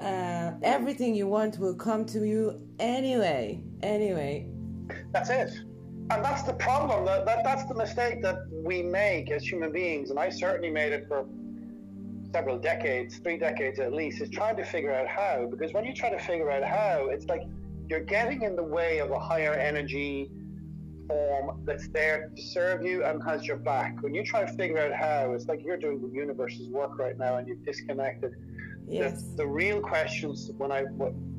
[0.00, 3.62] Uh, everything you want will come to you anyway.
[3.82, 4.48] Anyway.
[5.12, 5.50] That's it
[6.10, 10.10] and that's the problem that, that that's the mistake that we make as human beings
[10.10, 11.24] and i certainly made it for
[12.34, 15.46] several decades, three decades at least, is trying to figure out how.
[15.48, 17.42] Because when you try to figure out how, it's like
[17.88, 20.32] you're getting in the way of a higher energy
[21.06, 24.02] form that's there to serve you and has your back.
[24.02, 27.16] When you try to figure out how, it's like you're doing the universe's work right
[27.16, 28.32] now and you've disconnected.
[28.88, 29.22] Yes.
[29.22, 30.86] The, the real questions when I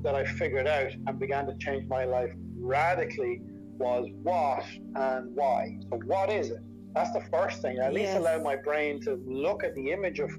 [0.02, 3.42] that I figured out and began to change my life radically
[3.78, 4.64] was what
[4.96, 5.78] and why.
[5.90, 6.62] So what is it?
[6.94, 7.80] That's the first thing.
[7.80, 8.00] At yes.
[8.00, 10.32] least allow my brain to look at the image of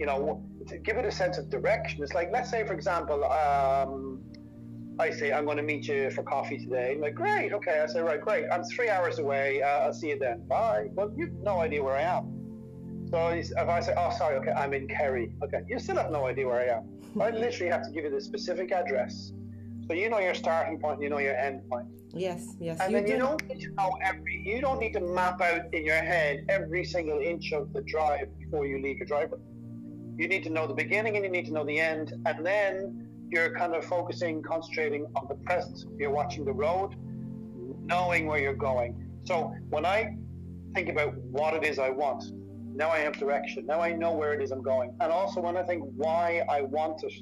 [0.00, 2.02] you know, to give it a sense of direction.
[2.02, 4.22] It's like, let's say, for example, um,
[4.98, 6.92] I say, I'm going to meet you for coffee today.
[6.92, 7.80] I'm like, great, okay.
[7.80, 8.46] I say, right, great.
[8.50, 9.62] I'm three hours away.
[9.62, 10.46] Uh, I'll see you then.
[10.48, 10.86] Bye.
[10.92, 13.08] Well, you've no idea where I am.
[13.10, 15.32] So if I say, oh, sorry, okay, I'm in Kerry.
[15.44, 16.84] Okay, you still have no idea where I am.
[17.20, 19.32] I literally have to give you the specific address.
[19.86, 21.88] So you know your starting point, you know your end point.
[22.14, 22.78] Yes, yes.
[22.80, 23.12] And you then do.
[23.12, 26.46] you don't need to know every, you don't need to map out in your head
[26.48, 29.38] every single inch of the drive before you leave your driveway
[30.20, 32.12] you need to know the beginning and you need to know the end.
[32.26, 35.84] And then you're kind of focusing, concentrating on the present.
[35.98, 36.94] You're watching the road,
[37.86, 38.90] knowing where you're going.
[39.24, 40.16] So when I
[40.74, 42.22] think about what it is I want,
[42.74, 43.66] Now I have direction.
[43.66, 44.94] Now I know where it is I'm going.
[45.00, 47.12] And also when I think why I want it,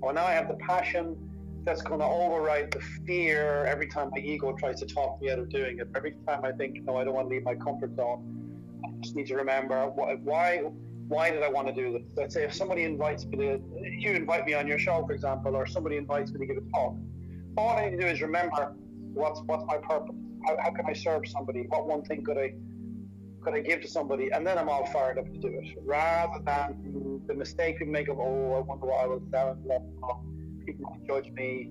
[0.00, 1.16] well, now I have the passion
[1.64, 5.38] that's going to override the fear every time my ego tries to talk me out
[5.38, 5.88] of doing it.
[5.94, 8.20] Every time I think, no, I don't want to leave my comfort zone.
[8.84, 10.62] I just need to remember why why
[11.10, 12.12] did I want to do this?
[12.16, 15.56] Let's say if somebody invites me to, you invite me on your show, for example,
[15.56, 16.94] or somebody invites me to give a talk.
[17.56, 18.74] All I need to do is remember
[19.12, 20.14] what's what's my purpose.
[20.46, 21.66] How, how can I serve somebody?
[21.68, 22.54] What one thing could I
[23.42, 24.30] could I give to somebody?
[24.30, 28.08] And then I'm all fired up to do it, rather than the mistake we make
[28.08, 29.82] of oh, I wonder what I will sound like.
[30.64, 31.70] People will judge me.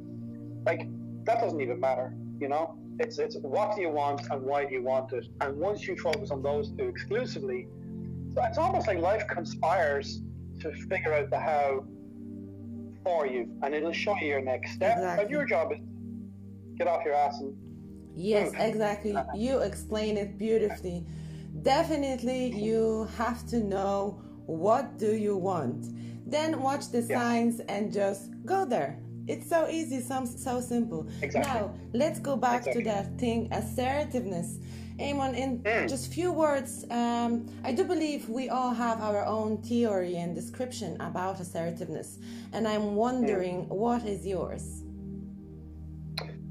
[0.66, 0.82] Like
[1.24, 2.76] that doesn't even matter, you know.
[3.00, 5.28] It's it's what do you want and why do you want it?
[5.40, 7.68] And once you focus on those two exclusively,
[8.36, 10.22] so it's almost like life conspires
[10.62, 11.86] to figure out the how
[13.04, 14.98] for you, and it'll show you your next step.
[14.98, 15.24] Exactly.
[15.24, 15.80] And your job is
[16.78, 17.56] get off your ass and
[18.16, 18.62] yes, move.
[18.62, 19.14] exactly.
[19.16, 19.32] Uh-huh.
[19.36, 21.06] You explain it beautifully.
[21.62, 25.88] Definitely, you have to know what do you want.
[26.30, 29.00] Then watch the signs and just go there.
[29.28, 31.08] It's so easy, so, so simple.
[31.22, 31.52] Exactly.
[31.52, 32.84] Now, let's go back exactly.
[32.84, 34.58] to that thing assertiveness.
[35.00, 35.88] Eamon, in mm.
[35.88, 41.00] just few words, um, I do believe we all have our own theory and description
[41.00, 42.20] about assertiveness,
[42.52, 43.70] and I'm wondering mm.
[43.70, 44.84] what is yours?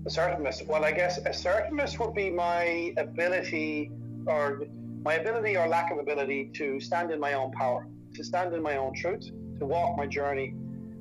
[0.07, 0.62] Assertiveness.
[0.66, 3.91] Well, I guess assertiveness would be my ability,
[4.27, 4.62] or
[5.05, 8.62] my ability or lack of ability, to stand in my own power, to stand in
[8.62, 10.55] my own truth, to walk my journey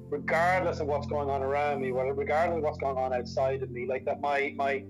[0.09, 3.85] regardless of what's going on around me, regardless of what's going on outside of me,
[3.85, 4.83] like that my my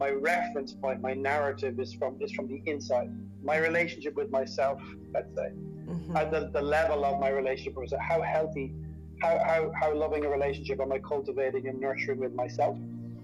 [0.00, 3.10] my reference point, my narrative is from is from the inside.
[3.44, 4.80] My relationship with myself,
[5.12, 5.50] let's say,
[5.86, 6.16] mm-hmm.
[6.16, 8.72] and the, the level of my relationship with myself, how healthy,
[9.20, 12.76] how, how, how loving a relationship am I cultivating and nurturing with myself.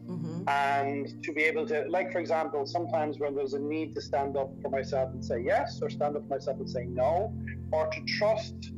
[0.07, 0.49] Mm-hmm.
[0.49, 4.37] And to be able to, like, for example, sometimes when there's a need to stand
[4.37, 7.33] up for myself and say yes, or stand up for myself and say no,
[7.73, 8.71] or to trust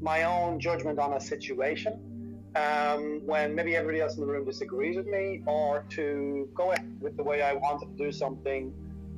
[0.00, 2.13] my own judgment on a situation,
[2.56, 6.96] um, when maybe everybody else in the room disagrees with me, or to go ahead
[7.00, 8.72] with the way I wanted to do something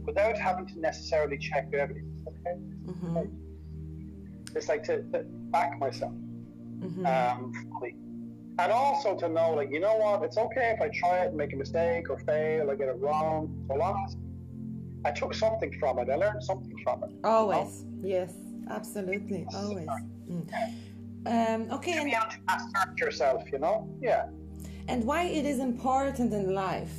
[0.04, 2.10] without having to necessarily check everything.
[2.26, 2.56] Okay?
[2.86, 4.56] Mm-hmm.
[4.56, 6.12] It's like to, to back myself
[6.80, 7.06] mm-hmm.
[7.06, 7.96] um, fully.
[8.58, 11.36] And also to know, like, you know what, it's okay if I try it and
[11.36, 14.16] make a mistake or fail or get it wrong, so long as
[15.04, 17.10] I took something from it, I learned something from it.
[17.22, 18.08] Always, you know?
[18.08, 18.32] yes,
[18.70, 19.88] absolutely, always.
[20.30, 20.50] Mm.
[21.26, 21.98] Um, okay.
[21.98, 23.88] To be able to assert yourself, you know?
[24.00, 24.26] Yeah.
[24.88, 26.94] And why it is important in life?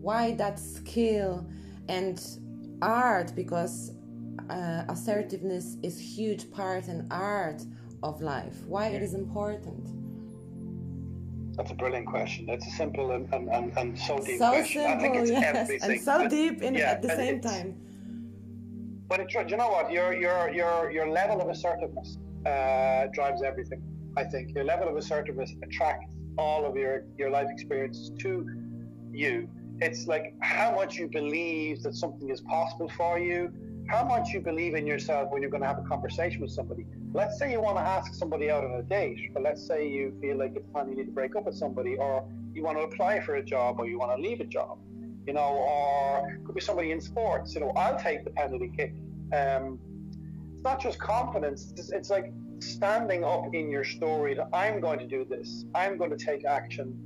[0.00, 1.44] Why that skill
[1.88, 2.24] and
[2.80, 3.32] art?
[3.34, 3.92] Because
[4.48, 7.62] uh, assertiveness is huge part and art
[8.04, 8.56] of life.
[8.66, 9.84] Why it is important?
[11.56, 12.46] That's a brilliant question.
[12.46, 14.82] That's a simple and, and, and, and so deep so question.
[14.82, 15.90] Simple, I think it's yes, everything.
[15.90, 17.80] And so but, deep in, yeah, at the same time.
[19.08, 19.90] But it, you know what?
[19.90, 23.82] Your, your, your, your level of assertiveness uh, drives everything.
[24.16, 28.48] I think your level of assertiveness attracts all of your your life experiences to
[29.12, 29.48] you.
[29.80, 33.52] It's like how much you believe that something is possible for you,
[33.88, 36.86] how much you believe in yourself when you're going to have a conversation with somebody.
[37.12, 40.16] Let's say you want to ask somebody out on a date, but let's say you
[40.20, 42.84] feel like it's time you need to break up with somebody, or you want to
[42.84, 44.78] apply for a job, or you want to leave a job,
[45.26, 47.54] you know, or could be somebody in sports.
[47.54, 48.94] You know, I'll take the penalty kick.
[49.32, 49.78] Um,
[50.62, 51.74] it's not just confidence.
[51.76, 55.64] It's, it's like standing up in your story that I'm going to do this.
[55.74, 56.96] I'm going to take action.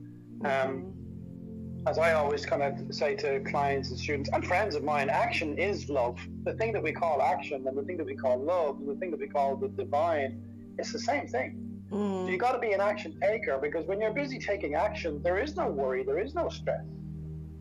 [0.45, 1.89] Um, mm-hmm.
[1.89, 5.57] as I always kind of say to clients and students and friends of mine, action
[5.57, 6.19] is love.
[6.45, 8.97] The thing that we call action and the thing that we call love and the
[8.97, 10.43] thing that we call the divine,
[10.77, 11.57] it's the same thing.
[11.91, 12.27] Mm.
[12.27, 15.39] So you got to be an action taker because when you're busy taking action, there
[15.39, 16.85] is no worry, there is no stress.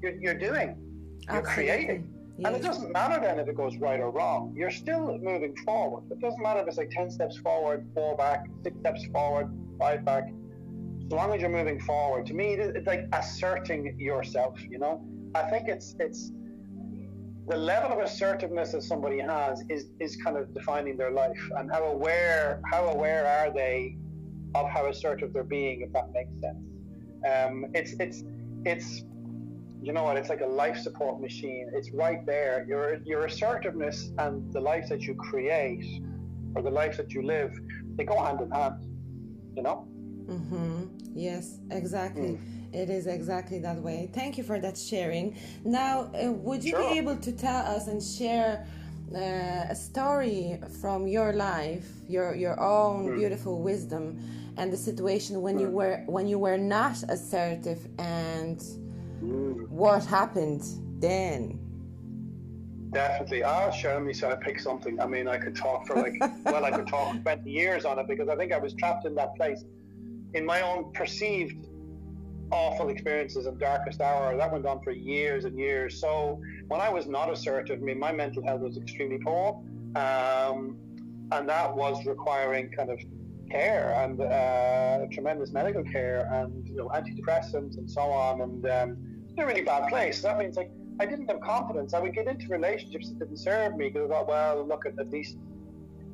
[0.01, 0.75] You're, you're doing,
[1.21, 1.63] you're Absolutely.
[1.63, 2.14] creating.
[2.37, 2.47] Yes.
[2.47, 4.53] And it doesn't matter then if it goes right or wrong.
[4.57, 6.03] You're still moving forward.
[6.11, 9.47] It doesn't matter if it's like 10 steps forward, four back, six steps forward,
[9.79, 10.25] five back.
[11.05, 12.25] As long as you're moving forward.
[12.25, 15.05] To me, it's like asserting yourself, you know?
[15.33, 16.31] I think it's it's
[17.47, 21.69] the level of assertiveness that somebody has is, is kind of defining their life and
[21.71, 23.97] how aware how aware are they
[24.55, 26.57] of how assertive they're being, if that makes sense.
[27.29, 28.23] Um, it's it's
[28.65, 29.03] it's
[29.85, 30.17] you know what?
[30.17, 31.69] It's like a life support machine.
[31.73, 32.65] It's right there.
[32.67, 35.85] Your your assertiveness and the life that you create,
[36.55, 37.51] or the life that you live,
[37.95, 38.79] they go hand in hand.
[39.55, 39.87] You know.
[40.25, 40.85] Mm-hmm.
[41.13, 42.39] Yes, exactly.
[42.39, 42.73] Mm.
[42.73, 44.09] It is exactly that way.
[44.11, 45.37] Thank you for that sharing.
[45.63, 46.89] Now, uh, would you sure.
[46.89, 48.65] be able to tell us and share
[49.13, 53.19] uh, a story from your life, your your own mm.
[53.19, 54.19] beautiful wisdom,
[54.57, 55.61] and the situation when mm.
[55.61, 58.59] you were when you were not assertive and
[59.69, 60.63] what happened
[60.99, 61.59] then?
[62.91, 63.43] Definitely.
[63.43, 64.99] I'll show me so I pick something.
[65.01, 66.13] I mean, I could talk for like,
[66.45, 69.15] well, I could talk 20 years on it because I think I was trapped in
[69.15, 69.65] that place
[70.33, 71.67] in my own perceived
[72.51, 74.37] awful experiences and darkest hour.
[74.37, 75.99] That went on for years and years.
[75.99, 79.61] So when I was not assertive, I mean, my mental health was extremely poor.
[79.95, 80.77] Um,
[81.31, 82.99] and that was requiring kind of
[83.49, 89.14] care and uh, tremendous medical care and you know antidepressants and so on and um,
[89.37, 90.21] in a really bad place.
[90.21, 91.93] So that means like I didn't have confidence.
[91.93, 94.97] I would get into relationships that didn't serve me because I thought, well, look at
[94.99, 95.37] at least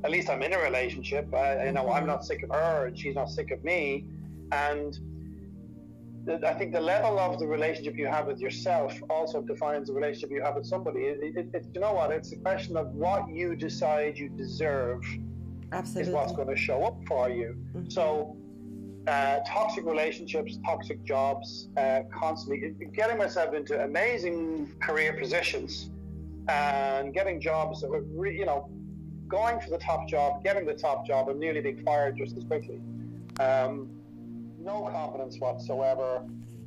[0.04, 1.32] at least I'm in a relationship.
[1.32, 4.04] I, you know, I'm not sick of her and she's not sick of me.
[4.50, 4.98] And
[6.44, 10.30] I think the level of the relationship you have with yourself also defines the relationship
[10.30, 11.00] you have with somebody.
[11.02, 12.10] It, it, it, you know what?
[12.10, 15.04] It's a question of what you decide you deserve
[15.72, 16.10] Absolutely.
[16.10, 17.56] is what's going to show up for you.
[17.74, 17.88] Mm-hmm.
[17.88, 18.36] So,
[19.06, 25.90] uh, toxic relationships, toxic jobs, uh, constantly getting myself into amazing career positions
[26.48, 28.68] and getting jobs that were, re- you know,
[29.28, 32.44] going for the top job, getting the top job, and nearly being fired just as
[32.44, 32.80] quickly.
[33.40, 33.88] Um,
[34.60, 36.22] no confidence whatsoever.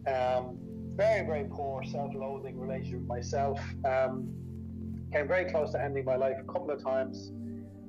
[0.07, 0.57] Um,
[0.95, 3.59] very, very poor self-loathing relationship with myself.
[3.85, 4.33] Um,
[5.11, 7.31] came very close to ending my life a couple of times.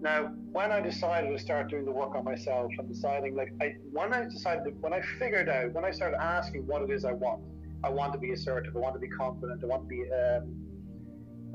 [0.01, 3.77] Now, when I decided to start doing the work on myself and deciding, like, I,
[3.93, 7.13] when I decided, when I figured out, when I started asking what it is I
[7.13, 7.43] want,
[7.83, 10.55] I want to be assertive, I want to be confident, I want to be, um,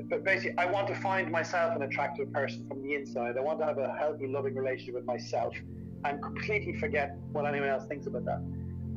[0.09, 3.37] but basically, I want to find myself an attractive person from the inside.
[3.37, 5.53] I want to have a healthy, loving relationship with myself
[6.05, 8.41] and completely forget what anyone else thinks about that.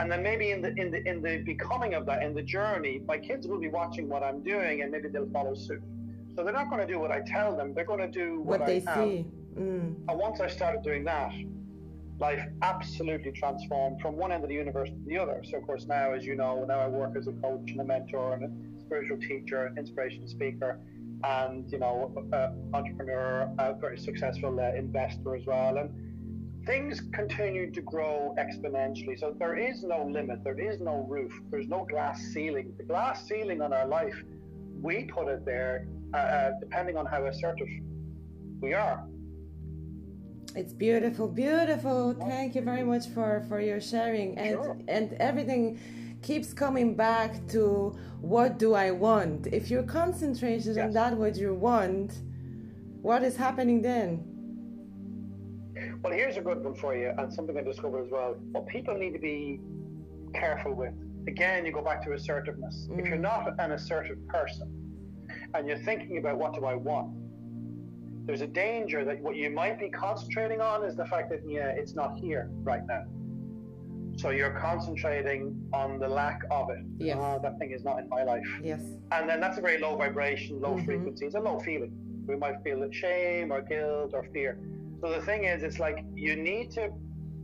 [0.00, 3.02] And then maybe in the in the in the becoming of that, in the journey,
[3.06, 5.82] my kids will be watching what I'm doing, and maybe they'll follow suit.
[6.36, 8.60] So they're not going to do what I tell them; they're going to do what,
[8.60, 9.26] what they I see.
[9.56, 9.94] Mm.
[10.08, 11.32] And once I started doing that,
[12.18, 15.42] life absolutely transformed from one end of the universe to the other.
[15.44, 17.84] So, of course, now, as you know, now I work as a coach and a
[17.84, 20.80] mentor and a spiritual teacher, an inspiration speaker,
[21.22, 25.90] and you know, uh, entrepreneur, a very successful uh, investor as well, and
[26.66, 29.18] things continue to grow exponentially.
[29.18, 32.72] So there is no limit, there is no roof, there's no glass ceiling.
[32.76, 34.16] The glass ceiling on our life,
[34.80, 37.66] we put it there uh, uh, depending on how assertive
[38.60, 39.04] we are.
[40.54, 42.14] It's beautiful, beautiful.
[42.14, 44.78] Thank you very much for for your sharing and sure.
[44.86, 45.80] and everything
[46.22, 49.48] keeps coming back to what do I want?
[49.48, 50.84] If you're concentrated yes.
[50.84, 52.12] on that what you want,
[53.02, 54.08] what is happening then?
[56.00, 58.36] Well, here's a good one for you, and something I discovered as well.
[58.52, 59.60] What people need to be
[60.32, 60.94] careful with,
[61.26, 62.86] again, you go back to assertiveness.
[62.88, 63.00] Mm.
[63.00, 64.83] If you're not an assertive person
[65.54, 67.14] and you're thinking about what do I want,
[68.26, 71.68] there's a danger that what you might be concentrating on is the fact that, yeah,
[71.68, 73.04] it's not here right now.
[74.16, 76.78] So you're concentrating on the lack of it.
[76.98, 77.18] Yes.
[77.20, 78.46] Oh, that thing is not in my life.
[78.62, 78.80] Yes.
[79.12, 80.84] And then that's a very low vibration, low mm-hmm.
[80.84, 81.26] frequency.
[81.26, 81.92] It's a low feeling.
[82.26, 84.58] We might feel shame or guilt or fear.
[85.00, 86.90] So the thing is, it's like you need to,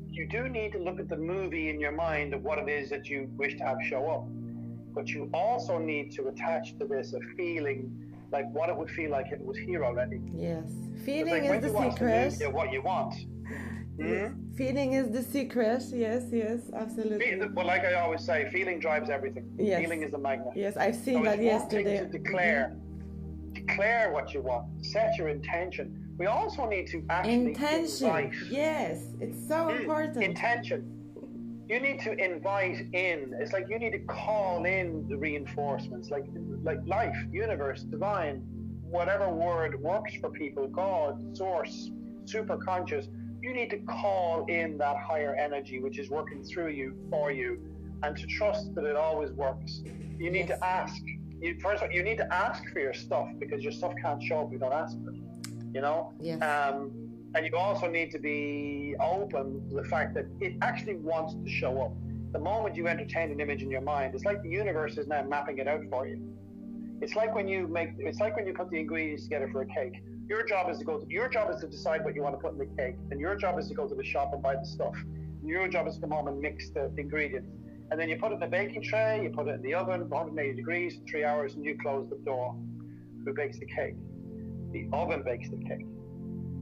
[0.08, 2.88] you do need to look at the movie in your mind of what it is
[2.90, 4.26] that you wish to have show up.
[4.94, 9.10] But you also need to attach to this a feeling like what it would feel
[9.10, 10.20] like if it was here already.
[10.34, 10.70] Yes.
[11.04, 12.38] Feeling like is the secret.
[12.38, 13.14] The what you want.
[13.98, 14.54] Mm-hmm.
[14.56, 15.82] Feeling is the secret.
[15.92, 17.40] Yes, yes, absolutely.
[17.54, 19.50] Well, like I always say, feeling drives everything.
[19.58, 19.80] Yes.
[19.80, 20.52] Feeling is the magnet.
[20.54, 21.98] Yes, I've seen so that yesterday.
[21.98, 23.66] to declare, mm-hmm.
[23.66, 28.30] declare what you want, set your intention, we also need to actually intention.
[28.50, 30.22] Yes, it's so mm, important.
[30.22, 30.99] Intention.
[31.70, 33.32] You need to invite in.
[33.38, 36.24] It's like you need to call in the reinforcements, like
[36.64, 38.38] like life, universe, divine,
[38.82, 40.66] whatever word works for people.
[40.66, 41.92] God, source,
[42.24, 43.06] super conscious.
[43.40, 47.60] You need to call in that higher energy which is working through you for you,
[48.02, 49.80] and to trust that it always works.
[50.18, 50.58] You need yes.
[50.58, 51.00] to ask.
[51.40, 54.20] You, first, of all, you need to ask for your stuff because your stuff can't
[54.20, 55.20] show up if you don't ask for it
[55.72, 56.12] you know?
[56.20, 56.42] Yes.
[56.42, 56.99] Um,
[57.34, 61.48] and you also need to be open to the fact that it actually wants to
[61.48, 61.92] show up.
[62.32, 65.22] The moment you entertain an image in your mind, it's like the universe is now
[65.22, 66.20] mapping it out for you.
[67.00, 69.66] It's like when you make, it's like when you put the ingredients together for a
[69.66, 70.02] cake.
[70.28, 72.40] Your job is to go, to, your job is to decide what you want to
[72.40, 72.96] put in the cake.
[73.10, 74.94] And your job is to go to the shop and buy the stuff.
[74.94, 77.50] And your job is to come home and mix the ingredients.
[77.90, 80.08] And then you put it in the baking tray, you put it in the oven,
[80.08, 82.54] 180 degrees, three hours, and you close the door.
[83.24, 83.96] Who bakes the cake?
[84.72, 85.86] the oven bakes the cake.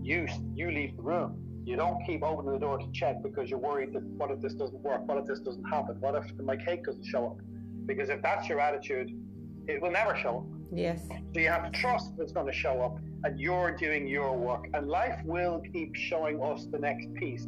[0.08, 1.36] You you leave the room.
[1.66, 4.54] You don't keep opening the door to check because you're worried that what if this
[4.54, 5.06] doesn't work?
[5.06, 6.00] What if this doesn't happen?
[6.00, 7.36] What if my cake doesn't show up?
[7.84, 9.10] Because if that's your attitude,
[9.66, 10.44] it will never show up.
[10.72, 11.02] Yes.
[11.34, 14.34] So you have to trust that it's going to show up and you're doing your
[14.34, 14.68] work.
[14.72, 17.46] And life will keep showing us the next piece.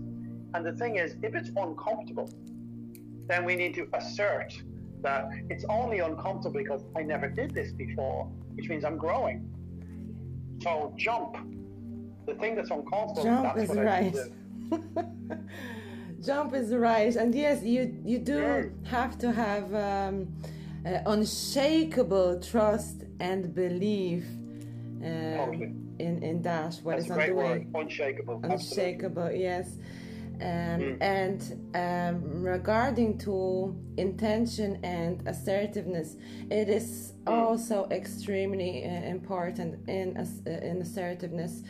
[0.53, 2.28] And the thing is, if it's uncomfortable,
[3.27, 4.53] then we need to assert
[5.01, 9.49] that it's only uncomfortable because I never did this before, which means I'm growing.
[10.62, 11.39] So jump.
[12.31, 13.23] The thing that's uncomfortable.
[13.24, 14.15] Jump that's is right.
[16.24, 18.90] Jump is right, and yes, you you do Yeah.
[18.90, 20.28] have to have um,
[20.86, 24.24] uh, unshakable trust and belief
[25.02, 25.73] um, Totally.
[25.98, 27.44] in in that what That's is a on the way.
[27.44, 27.66] word.
[27.74, 28.40] Unshakable.
[28.44, 28.52] Absolutely.
[28.55, 29.66] unshakable yes
[30.43, 30.97] um, Mm.
[31.19, 31.40] and
[31.74, 36.16] um, regarding to intention and assertiveness
[36.51, 37.32] it is Mm.
[37.32, 41.62] also extremely uh, important in uh, in assertiveness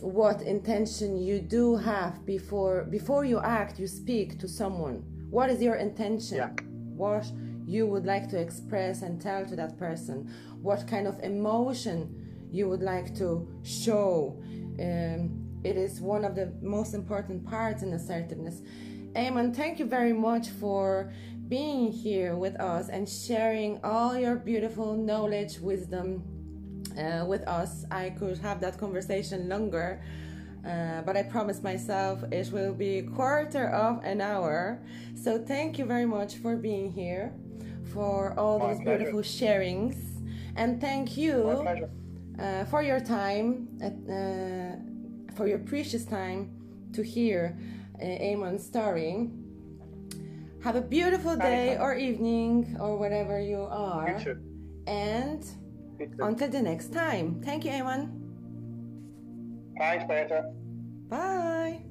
[0.00, 5.02] what intention you do have before before you act you speak to someone.
[5.30, 6.36] What is your intention?
[6.38, 6.50] Yeah.
[6.96, 7.26] what
[7.66, 10.32] you would like to express and tell to that person?
[10.62, 14.40] What kind of emotion you would like to show?
[14.80, 18.62] Um, it is one of the most important parts in assertiveness.
[19.14, 21.12] Eamon, thank you very much for
[21.48, 26.22] being here with us and sharing all your beautiful knowledge wisdom
[26.98, 27.84] uh, with us.
[27.90, 30.02] I could have that conversation longer,
[30.66, 34.80] uh, but I promised myself it will be a quarter of an hour.
[35.14, 37.32] So thank you very much for being here,
[37.92, 38.98] for all My those pleasure.
[38.98, 39.96] beautiful sharings,
[40.56, 41.66] and thank you
[42.38, 44.76] uh, for your time, uh, uh,
[45.36, 46.50] for your precious time
[46.92, 47.56] to hear
[48.00, 49.30] uh, Eamon's story.
[50.64, 54.20] Have a beautiful day or evening or whatever you are.
[54.24, 54.38] You.
[54.86, 55.44] And.
[56.18, 57.40] Until the next time.
[57.42, 58.10] Thank you, Eamon.
[59.78, 60.52] Thanks, Peter.
[61.08, 61.85] Bye.